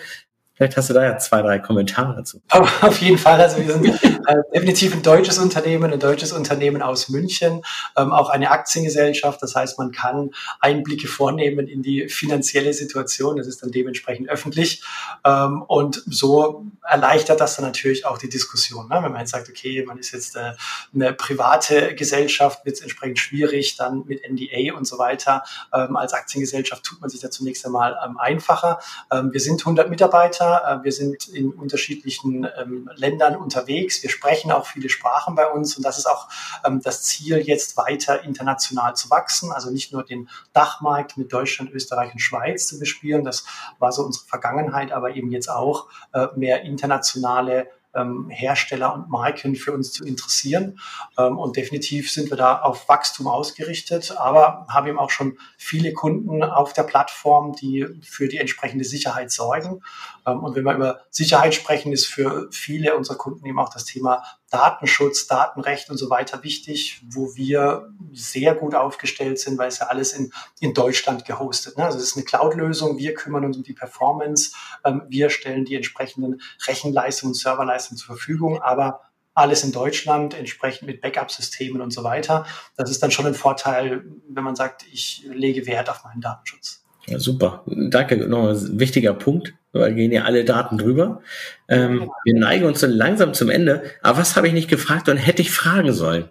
Vielleicht 0.58 0.76
hast 0.76 0.90
du 0.90 0.94
da 0.94 1.04
ja 1.04 1.16
zwei, 1.18 1.40
drei 1.40 1.60
Kommentare 1.60 2.16
dazu. 2.16 2.42
Auf 2.50 3.00
jeden 3.00 3.16
Fall. 3.16 3.40
Also 3.40 3.58
wir 3.58 3.74
sind 3.74 3.86
äh, 3.86 4.42
definitiv 4.52 4.92
ein 4.92 5.02
deutsches 5.02 5.38
Unternehmen, 5.38 5.92
ein 5.92 6.00
deutsches 6.00 6.32
Unternehmen 6.32 6.82
aus 6.82 7.08
München, 7.08 7.62
ähm, 7.96 8.10
auch 8.10 8.28
eine 8.28 8.50
Aktiengesellschaft. 8.50 9.40
Das 9.40 9.54
heißt, 9.54 9.78
man 9.78 9.92
kann 9.92 10.30
Einblicke 10.58 11.06
vornehmen 11.06 11.68
in 11.68 11.82
die 11.82 12.08
finanzielle 12.08 12.72
Situation. 12.72 13.36
Das 13.36 13.46
ist 13.46 13.62
dann 13.62 13.70
dementsprechend 13.70 14.30
öffentlich. 14.30 14.82
Ähm, 15.24 15.62
und 15.62 16.02
so 16.06 16.66
erleichtert 16.82 17.40
das 17.40 17.54
dann 17.54 17.64
natürlich 17.64 18.04
auch 18.04 18.18
die 18.18 18.28
Diskussion. 18.28 18.88
Ne? 18.88 18.96
Wenn 19.00 19.12
man 19.12 19.20
jetzt 19.20 19.30
sagt, 19.30 19.48
okay, 19.48 19.84
man 19.86 19.96
ist 19.98 20.10
jetzt 20.10 20.34
äh, 20.34 20.54
eine 20.92 21.12
private 21.12 21.94
Gesellschaft, 21.94 22.64
wird 22.64 22.74
es 22.74 22.82
entsprechend 22.82 23.20
schwierig, 23.20 23.76
dann 23.76 24.02
mit 24.06 24.28
NDA 24.28 24.76
und 24.76 24.88
so 24.88 24.98
weiter. 24.98 25.44
Ähm, 25.72 25.94
als 25.94 26.14
Aktiengesellschaft 26.14 26.82
tut 26.82 27.00
man 27.00 27.10
sich 27.10 27.20
da 27.20 27.30
zunächst 27.30 27.64
einmal 27.64 27.96
ähm, 28.04 28.18
einfacher. 28.18 28.80
Ähm, 29.12 29.32
wir 29.32 29.40
sind 29.40 29.60
100 29.60 29.88
Mitarbeiter 29.88 30.47
äh, 30.56 30.84
wir 30.84 30.92
sind 30.92 31.28
in 31.28 31.50
unterschiedlichen 31.50 32.46
ähm, 32.58 32.90
Ländern 32.94 33.36
unterwegs. 33.36 34.02
Wir 34.02 34.10
sprechen 34.10 34.50
auch 34.52 34.66
viele 34.66 34.88
Sprachen 34.88 35.34
bei 35.34 35.48
uns 35.48 35.76
und 35.76 35.84
das 35.84 35.98
ist 35.98 36.06
auch 36.06 36.28
ähm, 36.64 36.80
das 36.82 37.02
Ziel, 37.02 37.38
jetzt 37.38 37.76
weiter 37.76 38.24
international 38.24 38.96
zu 38.96 39.10
wachsen. 39.10 39.52
Also 39.52 39.70
nicht 39.70 39.92
nur 39.92 40.04
den 40.04 40.28
Dachmarkt 40.52 41.16
mit 41.16 41.32
Deutschland, 41.32 41.70
Österreich 41.70 42.12
und 42.12 42.20
Schweiz 42.20 42.66
zu 42.66 42.78
bespielen. 42.78 43.24
Das 43.24 43.44
war 43.78 43.92
so 43.92 44.02
unsere 44.04 44.26
Vergangenheit, 44.26 44.92
aber 44.92 45.14
eben 45.14 45.30
jetzt 45.30 45.50
auch 45.50 45.88
äh, 46.12 46.26
mehr 46.36 46.62
internationale 46.62 47.68
ähm, 47.98 48.28
Hersteller 48.30 48.94
und 48.94 49.08
Marken 49.08 49.56
für 49.56 49.72
uns 49.72 49.92
zu 49.92 50.04
interessieren. 50.04 50.78
Ähm, 51.18 51.38
und 51.38 51.56
definitiv 51.56 52.10
sind 52.10 52.30
wir 52.30 52.36
da 52.36 52.60
auf 52.60 52.88
Wachstum 52.88 53.26
ausgerichtet, 53.26 54.14
aber 54.16 54.66
haben 54.68 54.86
eben 54.86 54.98
auch 54.98 55.10
schon 55.10 55.38
viele 55.56 55.92
Kunden 55.92 56.42
auf 56.42 56.72
der 56.72 56.84
Plattform, 56.84 57.54
die 57.54 57.86
für 58.02 58.28
die 58.28 58.38
entsprechende 58.38 58.84
Sicherheit 58.84 59.30
sorgen. 59.30 59.82
Ähm, 60.26 60.40
und 60.44 60.54
wenn 60.54 60.64
wir 60.64 60.74
über 60.74 61.00
Sicherheit 61.10 61.54
sprechen, 61.54 61.92
ist 61.92 62.06
für 62.06 62.48
viele 62.50 62.96
unserer 62.96 63.16
Kunden 63.16 63.44
eben 63.46 63.58
auch 63.58 63.72
das 63.72 63.84
Thema 63.84 64.22
Datenschutz, 64.50 65.26
Datenrecht 65.26 65.90
und 65.90 65.98
so 65.98 66.08
weiter 66.08 66.42
wichtig, 66.42 67.02
wo 67.10 67.34
wir 67.34 67.90
sehr 68.12 68.54
gut 68.54 68.74
aufgestellt 68.74 69.38
sind, 69.38 69.58
weil 69.58 69.68
es 69.68 69.80
ja 69.80 69.86
alles 69.86 70.12
in, 70.12 70.32
in 70.60 70.72
Deutschland 70.72 71.24
gehostet. 71.24 71.76
Ne? 71.76 71.84
Also 71.84 71.98
es 71.98 72.04
ist 72.04 72.16
eine 72.16 72.24
Cloud-Lösung, 72.24 72.98
wir 72.98 73.14
kümmern 73.14 73.44
uns 73.44 73.56
um 73.58 73.62
die 73.62 73.74
Performance, 73.74 74.52
ähm, 74.84 75.02
wir 75.08 75.28
stellen 75.30 75.64
die 75.64 75.74
entsprechenden 75.74 76.40
Rechenleistungen 76.66 77.32
und 77.32 77.38
Serverleistungen 77.38 77.98
zur 77.98 78.16
Verfügung, 78.16 78.62
aber 78.62 79.00
alles 79.34 79.62
in 79.62 79.72
Deutschland, 79.72 80.34
entsprechend 80.34 80.88
mit 80.88 81.00
Backup-Systemen 81.00 81.80
und 81.80 81.92
so 81.92 82.02
weiter. 82.02 82.44
Das 82.76 82.90
ist 82.90 83.02
dann 83.02 83.10
schon 83.10 83.26
ein 83.26 83.34
Vorteil, 83.34 84.04
wenn 84.28 84.42
man 84.42 84.56
sagt, 84.56 84.84
ich 84.92 85.24
lege 85.32 85.66
Wert 85.66 85.88
auf 85.90 86.04
meinen 86.04 86.20
Datenschutz. 86.20 86.84
Ja, 87.06 87.18
super. 87.18 87.64
Danke. 87.66 88.16
Noch 88.28 88.48
ein 88.48 88.80
wichtiger 88.80 89.14
Punkt. 89.14 89.54
Da 89.78 89.90
gehen 89.90 90.12
ja 90.12 90.24
alle 90.24 90.44
Daten 90.44 90.78
drüber. 90.78 91.22
Ähm, 91.68 92.10
wir 92.24 92.34
neigen 92.34 92.64
uns 92.64 92.80
so 92.80 92.86
langsam 92.86 93.34
zum 93.34 93.50
Ende. 93.50 93.82
Aber 94.02 94.18
was 94.18 94.36
habe 94.36 94.46
ich 94.46 94.52
nicht 94.52 94.68
gefragt 94.68 95.08
und 95.08 95.16
hätte 95.16 95.42
ich 95.42 95.50
fragen 95.50 95.92
sollen? 95.92 96.28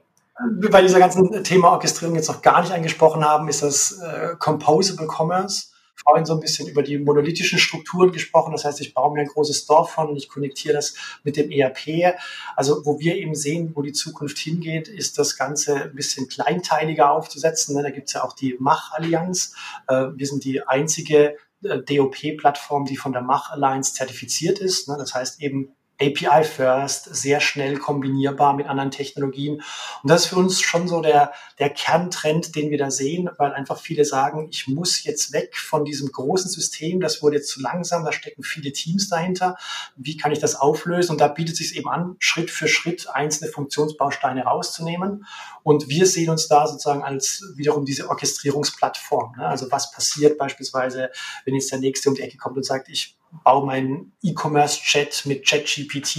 Bei 0.70 0.82
dieser 0.82 1.00
ganzen 1.00 1.44
Thema 1.44 1.72
Orchestrierung 1.72 2.16
jetzt 2.16 2.28
noch 2.28 2.42
gar 2.42 2.62
nicht 2.62 2.72
angesprochen 2.72 3.26
haben, 3.26 3.48
ist 3.50 3.64
das 3.64 4.00
äh, 4.00 4.36
Composable 4.38 5.08
Commerce 5.08 5.68
vorhin 6.08 6.26
so 6.26 6.34
ein 6.34 6.40
bisschen 6.40 6.68
über 6.68 6.84
die 6.84 6.98
monolithischen 6.98 7.60
Strukturen 7.60 8.12
gesprochen. 8.12 8.52
Das 8.52 8.66
heißt, 8.66 8.80
ich 8.82 8.94
baue 8.94 9.14
mir 9.14 9.22
ein 9.22 9.28
großes 9.28 9.66
Dorf 9.66 9.92
von 9.92 10.10
und 10.10 10.16
ich 10.16 10.30
konnektiere 10.30 10.76
das 10.76 10.96
mit 11.24 11.36
dem 11.36 11.52
ERP. 11.52 12.16
Also 12.56 12.86
wo 12.86 13.00
wir 13.00 13.16
eben 13.16 13.36
sehen, 13.36 13.72
wo 13.76 13.82
die 13.82 13.92
Zukunft 13.92 14.38
hingeht, 14.38 14.88
ist 14.88 15.18
das 15.20 15.38
Ganze 15.38 15.76
ein 15.84 15.96
bisschen 15.96 16.30
kleinteiliger 16.30 17.12
aufzusetzen. 17.12 17.82
Da 17.82 17.90
gibt 17.90 18.08
es 18.08 18.14
ja 18.14 18.24
auch 18.24 18.34
die 18.34 18.56
Mach-Allianz. 18.60 19.54
Äh, 19.88 20.08
wir 20.16 20.28
sind 20.28 20.44
die 20.46 20.66
einzige 20.66 21.34
äh, 21.34 21.36
DOP-Plattform, 21.62 22.86
die 22.86 22.98
von 22.98 23.14
der 23.14 23.22
Mach 23.22 23.52
Alliance 23.52 23.94
zertifiziert 23.94 24.60
ist. 24.60 24.88
Das 24.88 25.14
heißt 25.14 25.42
eben 25.42 25.77
API 26.00 26.44
first, 26.44 27.16
sehr 27.16 27.40
schnell 27.40 27.78
kombinierbar 27.78 28.54
mit 28.54 28.68
anderen 28.68 28.92
Technologien. 28.92 29.64
Und 30.04 30.10
das 30.10 30.24
ist 30.24 30.28
für 30.28 30.36
uns 30.36 30.62
schon 30.62 30.88
so 30.88 31.02
der, 31.02 31.32
der 31.58 31.70
Kerntrend, 31.72 32.56
den 32.56 32.70
wir 32.70 32.78
da 32.78 32.92
sehen, 32.92 33.30
weil 33.38 33.54
einfach 33.54 33.80
viele 33.80 34.06
sagen, 34.06 34.48
ich 34.52 34.68
muss 34.68 35.04
jetzt 35.04 35.34
weg 35.34 35.58
von 35.58 35.86
diesem 35.86 36.12
großen 36.12 36.50
System, 36.50 37.00
das 37.00 37.24
wurde 37.24 37.38
jetzt 37.38 37.50
zu 37.50 37.62
langsam, 37.62 38.06
da 38.06 38.12
stecken 38.12 38.44
viele 38.44 38.72
Teams 38.72 39.10
dahinter. 39.10 39.58
Wie 39.96 40.18
kann 40.18 40.32
ich 40.32 40.40
das 40.40 40.56
auflösen? 40.56 41.14
Und 41.14 41.22
da 41.22 41.28
bietet 41.28 41.54
es 41.54 41.70
sich 41.70 41.78
eben 41.78 41.90
an, 41.90 42.16
Schritt 42.20 42.52
für 42.52 42.68
Schritt 42.68 43.10
einzelne 43.10 43.50
Funktionsbausteine 43.50 44.44
rauszunehmen. 44.44 45.26
Und 45.64 45.90
wir 45.90 46.06
sehen 46.06 46.30
uns 46.30 46.48
da 46.48 46.68
sozusagen 46.68 47.04
als 47.04 47.44
wiederum 47.56 47.86
diese 47.86 48.10
Orchestrierungsplattform. 48.10 49.36
Ne? 49.38 49.48
Also 49.48 49.72
was 49.72 49.92
passiert 49.92 50.38
beispielsweise, 50.38 51.10
wenn 51.46 51.56
jetzt 51.56 51.72
der 51.72 51.80
Nächste 51.80 52.10
um 52.10 52.16
die 52.16 52.22
Ecke 52.22 52.38
kommt 52.38 52.58
und 52.58 52.64
sagt, 52.64 52.88
ich 52.90 53.18
baue 53.44 53.66
meinen 53.66 54.14
E-Commerce-Chat 54.22 55.26
mit 55.26 55.46
ChatGPT 55.46 56.18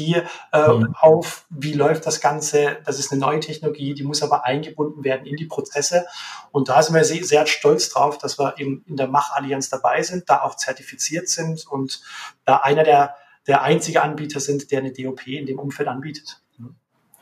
äh, 0.52 0.68
mhm. 0.68 0.94
auf. 1.00 1.46
Wie 1.50 1.72
läuft 1.72 2.06
das 2.06 2.20
Ganze? 2.20 2.78
Das 2.84 2.98
ist 2.98 3.12
eine 3.12 3.20
neue 3.20 3.40
Technologie, 3.40 3.94
die 3.94 4.02
muss 4.02 4.22
aber 4.22 4.44
eingebunden 4.44 5.04
werden 5.04 5.26
in 5.26 5.36
die 5.36 5.46
Prozesse. 5.46 6.06
Und 6.50 6.68
da 6.68 6.82
sind 6.82 6.94
wir 6.94 7.04
sehr, 7.04 7.24
sehr 7.24 7.46
stolz 7.46 7.88
drauf, 7.90 8.18
dass 8.18 8.38
wir 8.38 8.54
eben 8.58 8.84
in 8.86 8.96
der 8.96 9.08
Mach-Allianz 9.08 9.68
dabei 9.68 10.02
sind, 10.02 10.28
da 10.28 10.42
auch 10.42 10.56
zertifiziert 10.56 11.28
sind 11.28 11.66
und 11.66 12.00
da 12.44 12.56
einer 12.56 12.84
der, 12.84 13.14
der 13.46 13.62
einzige 13.62 14.02
Anbieter 14.02 14.40
sind, 14.40 14.70
der 14.70 14.80
eine 14.80 14.92
DOP 14.92 15.26
in 15.26 15.46
dem 15.46 15.58
Umfeld 15.58 15.88
anbietet. 15.88 16.40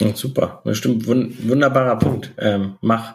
Ja, 0.00 0.14
super, 0.14 0.60
bestimmt 0.64 1.06
wunderbarer 1.06 1.96
Punkt. 1.96 2.32
Ähm, 2.36 2.76
Mach 2.82 3.14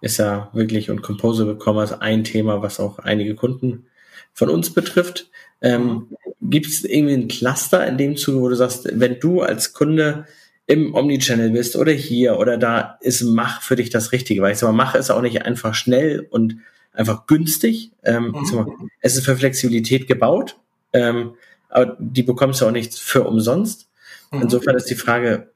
ist 0.00 0.16
ja 0.16 0.48
wirklich 0.52 0.90
und 0.90 1.02
Composable 1.02 1.58
Commerce 1.62 2.00
ein 2.00 2.24
Thema, 2.24 2.62
was 2.62 2.80
auch 2.80 2.98
einige 2.98 3.34
Kunden 3.34 3.86
von 4.32 4.48
uns 4.48 4.72
betrifft. 4.72 5.30
Ähm, 5.62 6.08
Gibt 6.40 6.66
es 6.66 6.84
irgendwie 6.84 7.14
ein 7.14 7.28
Cluster 7.28 7.86
in 7.86 7.96
dem 7.96 8.16
Zuge, 8.16 8.40
wo 8.40 8.48
du 8.48 8.56
sagst, 8.56 8.88
wenn 8.92 9.20
du 9.20 9.42
als 9.42 9.72
Kunde 9.72 10.26
im 10.66 10.94
Omnichannel 10.94 11.50
bist 11.50 11.76
oder 11.76 11.92
hier 11.92 12.38
oder 12.38 12.56
da, 12.56 12.98
ist 13.00 13.22
Mach 13.22 13.62
für 13.62 13.76
dich 13.76 13.90
das 13.90 14.12
Richtige. 14.12 14.42
Weil 14.42 14.52
ich 14.52 14.58
sag 14.58 14.68
mal, 14.68 14.84
Mach 14.84 14.94
ist 14.94 15.10
auch 15.10 15.22
nicht 15.22 15.42
einfach 15.42 15.74
schnell 15.74 16.26
und 16.30 16.58
einfach 16.92 17.26
günstig. 17.26 17.92
Ähm, 18.02 18.34
mhm. 18.34 18.56
mal, 18.56 18.66
es 19.00 19.16
ist 19.16 19.24
für 19.24 19.36
Flexibilität 19.36 20.06
gebaut, 20.06 20.56
ähm, 20.92 21.34
aber 21.68 21.96
die 21.98 22.22
bekommst 22.22 22.60
du 22.60 22.66
auch 22.66 22.72
nicht 22.72 22.94
für 22.94 23.24
umsonst. 23.24 23.88
Mhm. 24.30 24.42
Insofern 24.42 24.76
ist 24.76 24.90
die 24.90 24.94
Frage, 24.94 25.50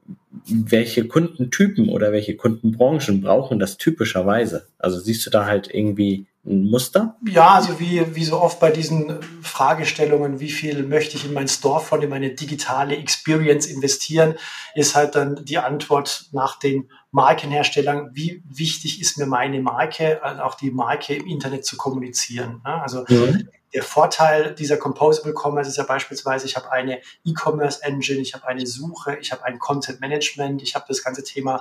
welche 0.47 1.07
Kundentypen 1.07 1.89
oder 1.89 2.13
welche 2.13 2.37
Kundenbranchen 2.37 3.21
brauchen 3.21 3.59
das 3.59 3.77
typischerweise? 3.77 4.67
Also 4.79 4.99
siehst 4.99 5.27
du 5.27 5.31
da 5.31 5.47
halt 5.47 5.73
irgendwie 5.73 6.27
ein 6.47 6.71
Muster? 6.71 7.17
Ja, 7.27 7.55
also 7.55 7.81
wie, 7.81 8.15
wie 8.15 8.25
so 8.25 8.41
oft 8.41 8.61
bei 8.61 8.71
diesen 8.71 9.21
Fragestellungen, 9.43 10.41
wie 10.41 10.51
viel 10.51 10.83
möchte 10.85 11.17
ich 11.17 11.25
in 11.25 11.33
mein 11.33 11.49
Storefront, 11.49 12.05
in 12.05 12.11
meine 12.11 12.31
digitale 12.35 12.97
Experience 12.97 13.67
investieren, 13.67 14.35
ist 14.75 14.95
halt 14.95 15.15
dann 15.15 15.45
die 15.45 15.59
Antwort 15.59 16.27
nach 16.33 16.59
den 16.59 16.91
Markenherstellern, 17.11 18.11
wie 18.13 18.43
wichtig 18.49 19.01
ist 19.01 19.19
mir 19.19 19.27
meine 19.27 19.61
Marke, 19.61 20.23
also 20.23 20.43
auch 20.43 20.55
die 20.55 20.71
Marke 20.71 21.15
im 21.15 21.27
Internet 21.27 21.65
zu 21.65 21.77
kommunizieren. 21.77 22.61
Also 22.65 23.05
mhm. 23.09 23.49
Der 23.77 23.83
Vorteil 23.83 24.55
dieser 24.55 24.79
Composable 24.79 25.35
Commerce 25.35 25.69
ist 25.69 25.77
ja 25.77 25.85
beispielsweise, 25.85 26.47
ich 26.47 26.57
habe 26.57 26.73
eine 26.73 27.03
E-Commerce 27.27 27.83
Engine, 27.83 28.21
ich 28.21 28.33
habe 28.33 28.47
eine 28.47 28.67
Suche, 28.67 29.19
ich 29.21 29.33
habe 29.33 29.45
ein 29.45 29.59
Content 29.59 30.01
Management, 30.01 30.63
ich 30.63 30.75
habe 30.75 30.87
das 30.89 31.05
ganze 31.05 31.23
Thema 31.23 31.61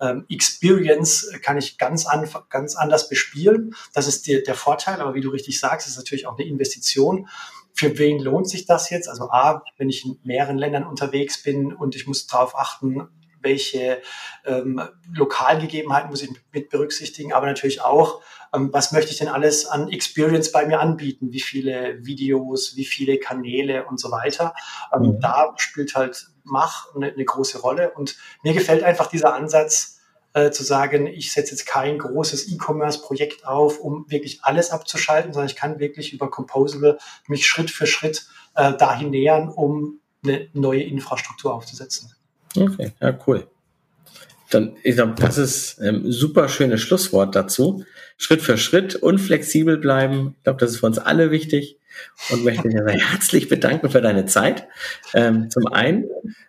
ähm, 0.00 0.24
Experience, 0.28 1.28
kann 1.42 1.58
ich 1.58 1.76
ganz, 1.76 2.06
an, 2.06 2.30
ganz 2.50 2.76
anders 2.76 3.08
bespielen. 3.08 3.74
Das 3.92 4.06
ist 4.06 4.28
der, 4.28 4.42
der 4.42 4.54
Vorteil, 4.54 5.00
aber 5.00 5.14
wie 5.14 5.20
du 5.20 5.30
richtig 5.30 5.58
sagst, 5.58 5.88
ist 5.88 5.96
natürlich 5.96 6.28
auch 6.28 6.38
eine 6.38 6.46
Investition. 6.46 7.28
Für 7.72 7.98
wen 7.98 8.20
lohnt 8.20 8.48
sich 8.48 8.66
das 8.66 8.88
jetzt? 8.90 9.08
Also 9.08 9.30
A, 9.30 9.64
wenn 9.76 9.88
ich 9.88 10.04
in 10.04 10.20
mehreren 10.22 10.58
Ländern 10.58 10.86
unterwegs 10.86 11.42
bin 11.42 11.74
und 11.74 11.96
ich 11.96 12.06
muss 12.06 12.28
darauf 12.28 12.56
achten, 12.56 13.08
welche 13.46 14.02
ähm, 14.44 14.82
Lokalgegebenheiten 15.14 16.10
muss 16.10 16.22
ich 16.22 16.30
mit 16.52 16.68
berücksichtigen, 16.68 17.32
aber 17.32 17.46
natürlich 17.46 17.80
auch, 17.80 18.20
ähm, 18.52 18.70
was 18.72 18.92
möchte 18.92 19.12
ich 19.12 19.18
denn 19.18 19.28
alles 19.28 19.66
an 19.66 19.88
Experience 19.88 20.50
bei 20.52 20.66
mir 20.66 20.80
anbieten, 20.80 21.32
wie 21.32 21.40
viele 21.40 22.04
Videos, 22.04 22.76
wie 22.76 22.84
viele 22.84 23.18
Kanäle 23.18 23.86
und 23.86 24.00
so 24.00 24.10
weiter. 24.10 24.54
Ähm, 24.92 25.02
mhm. 25.02 25.20
Da 25.20 25.54
spielt 25.56 25.94
halt 25.94 26.26
Mach 26.48 26.94
eine, 26.94 27.08
eine, 27.12 27.24
große 27.24 27.60
Rolle 27.60 27.90
und 27.90 28.16
mir 28.44 28.54
gefällt 28.54 28.84
einfach 28.84 29.08
dieser 29.08 29.34
Ansatz, 29.34 29.96
äh, 30.32 30.50
zu 30.52 30.62
sagen, 30.62 31.06
ich 31.06 31.32
setze 31.32 31.52
jetzt 31.52 31.66
kein 31.66 31.98
großes 31.98 32.52
E-Commerce-Projekt 32.52 33.46
auf, 33.46 33.80
um 33.80 34.04
wirklich 34.08 34.44
alles 34.44 34.70
abzuschalten, 34.70 35.32
sondern 35.32 35.48
ich 35.48 35.56
kann 35.56 35.80
wirklich 35.80 36.12
über 36.12 36.30
Composable 36.30 36.98
mich 37.26 37.46
Schritt 37.46 37.70
für 37.70 37.86
Schritt 37.86 38.28
äh, 38.54 38.74
dahin 38.76 39.10
nähern, 39.10 39.48
um 39.48 40.00
eine 40.22 40.48
neue 40.52 40.82
Infrastruktur 40.82 41.54
aufzusetzen. 41.54 42.14
Okay, 42.56 42.92
ja, 43.00 43.18
cool. 43.26 43.46
Dann, 44.50 44.76
ich 44.82 44.94
glaube, 44.94 45.14
das 45.18 45.38
ist 45.38 45.80
ein 45.80 46.04
ähm, 46.04 46.12
super 46.12 46.48
schönes 46.48 46.80
Schlusswort 46.80 47.34
dazu. 47.34 47.84
Schritt 48.16 48.42
für 48.42 48.56
Schritt 48.56 48.94
und 48.94 49.18
flexibel 49.18 49.76
bleiben. 49.76 50.34
Ich 50.38 50.44
glaube, 50.44 50.60
das 50.60 50.70
ist 50.70 50.78
für 50.78 50.86
uns 50.86 50.98
alle 50.98 51.30
wichtig 51.30 51.78
und 52.30 52.44
möchte 52.44 52.68
mich 52.68 52.76
herzlich 53.10 53.48
bedanken 53.48 53.90
für 53.90 54.00
deine 54.00 54.26
Zeit. 54.26 54.68
Ähm, 55.14 55.50
zum 55.50 55.66
einen. 55.66 56.04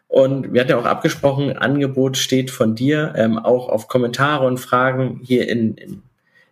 Und 0.08 0.54
wir 0.54 0.62
hatten 0.62 0.72
ja 0.72 0.78
auch 0.78 0.86
abgesprochen, 0.86 1.58
Angebot 1.58 2.18
steht 2.18 2.50
von 2.50 2.76
dir 2.76 3.14
ähm, 3.18 3.38
auch 3.38 3.68
auf 3.68 3.88
Kommentare 3.88 4.46
und 4.46 4.58
Fragen 4.58 5.20
hier 5.24 5.50
in, 5.50 5.76
in 5.76 6.04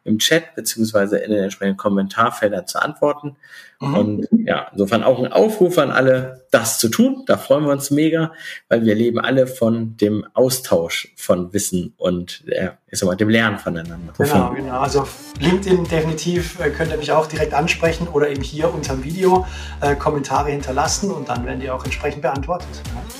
im 0.05 0.19
Chat 0.19 0.55
beziehungsweise 0.55 1.17
in 1.17 1.31
den 1.31 1.43
entsprechenden 1.43 1.77
Kommentarfeldern 1.77 2.67
zu 2.67 2.81
antworten. 2.81 3.35
Mhm. 3.81 3.93
Und 3.95 4.27
ja, 4.31 4.67
insofern 4.71 5.03
auch 5.03 5.19
ein 5.19 5.33
Aufruf 5.33 5.77
an 5.79 5.91
alle, 5.91 6.45
das 6.51 6.79
zu 6.79 6.89
tun. 6.89 7.23
Da 7.25 7.37
freuen 7.37 7.65
wir 7.65 7.71
uns 7.71 7.91
mega, 7.91 8.31
weil 8.69 8.85
wir 8.85 8.95
leben 8.95 9.19
alle 9.19 9.47
von 9.47 9.97
dem 9.97 10.25
Austausch 10.33 11.11
von 11.17 11.51
Wissen 11.53 11.93
und 11.97 12.43
äh, 12.47 12.69
ich 12.89 12.99
sag 12.99 13.07
mal, 13.07 13.15
dem 13.15 13.29
Lernen 13.29 13.57
voneinander. 13.57 14.13
Genau, 14.17 14.53
genau. 14.53 14.79
Also 14.79 15.07
LinkedIn 15.39 15.83
definitiv 15.85 16.59
äh, 16.59 16.69
könnt 16.69 16.91
ihr 16.91 16.97
mich 16.97 17.11
auch 17.11 17.25
direkt 17.25 17.53
ansprechen 17.53 18.07
oder 18.07 18.29
eben 18.29 18.43
hier 18.43 18.73
unter 18.73 18.93
dem 18.93 19.03
Video 19.03 19.45
äh, 19.81 19.95
Kommentare 19.95 20.51
hinterlassen 20.51 21.11
und 21.11 21.27
dann 21.27 21.45
werden 21.45 21.59
die 21.59 21.69
auch 21.69 21.83
entsprechend 21.83 22.21
beantwortet. 22.21 22.69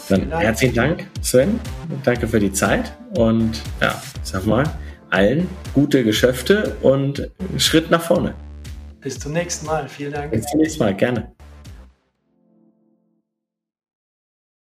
Ja. 0.10 0.18
Dann 0.18 0.40
herzlichen 0.40 0.76
Dank, 0.76 1.08
Sven. 1.22 1.60
Danke 2.04 2.28
für 2.28 2.40
die 2.40 2.54
Zeit 2.54 2.94
und 3.16 3.62
ja, 3.82 4.02
sag 4.24 4.46
mal, 4.46 4.64
allen 5.16 5.48
gute 5.74 6.04
Geschäfte 6.04 6.76
und 6.82 7.32
Schritt 7.58 7.90
nach 7.90 8.02
vorne. 8.02 8.34
Bis 9.00 9.18
zum 9.18 9.32
nächsten 9.32 9.66
Mal. 9.66 9.88
Vielen 9.88 10.12
Dank. 10.12 10.32
Bis 10.32 10.46
zum 10.46 10.60
nächsten 10.60 10.80
Mal. 10.84 10.94
Gerne. 10.94 11.35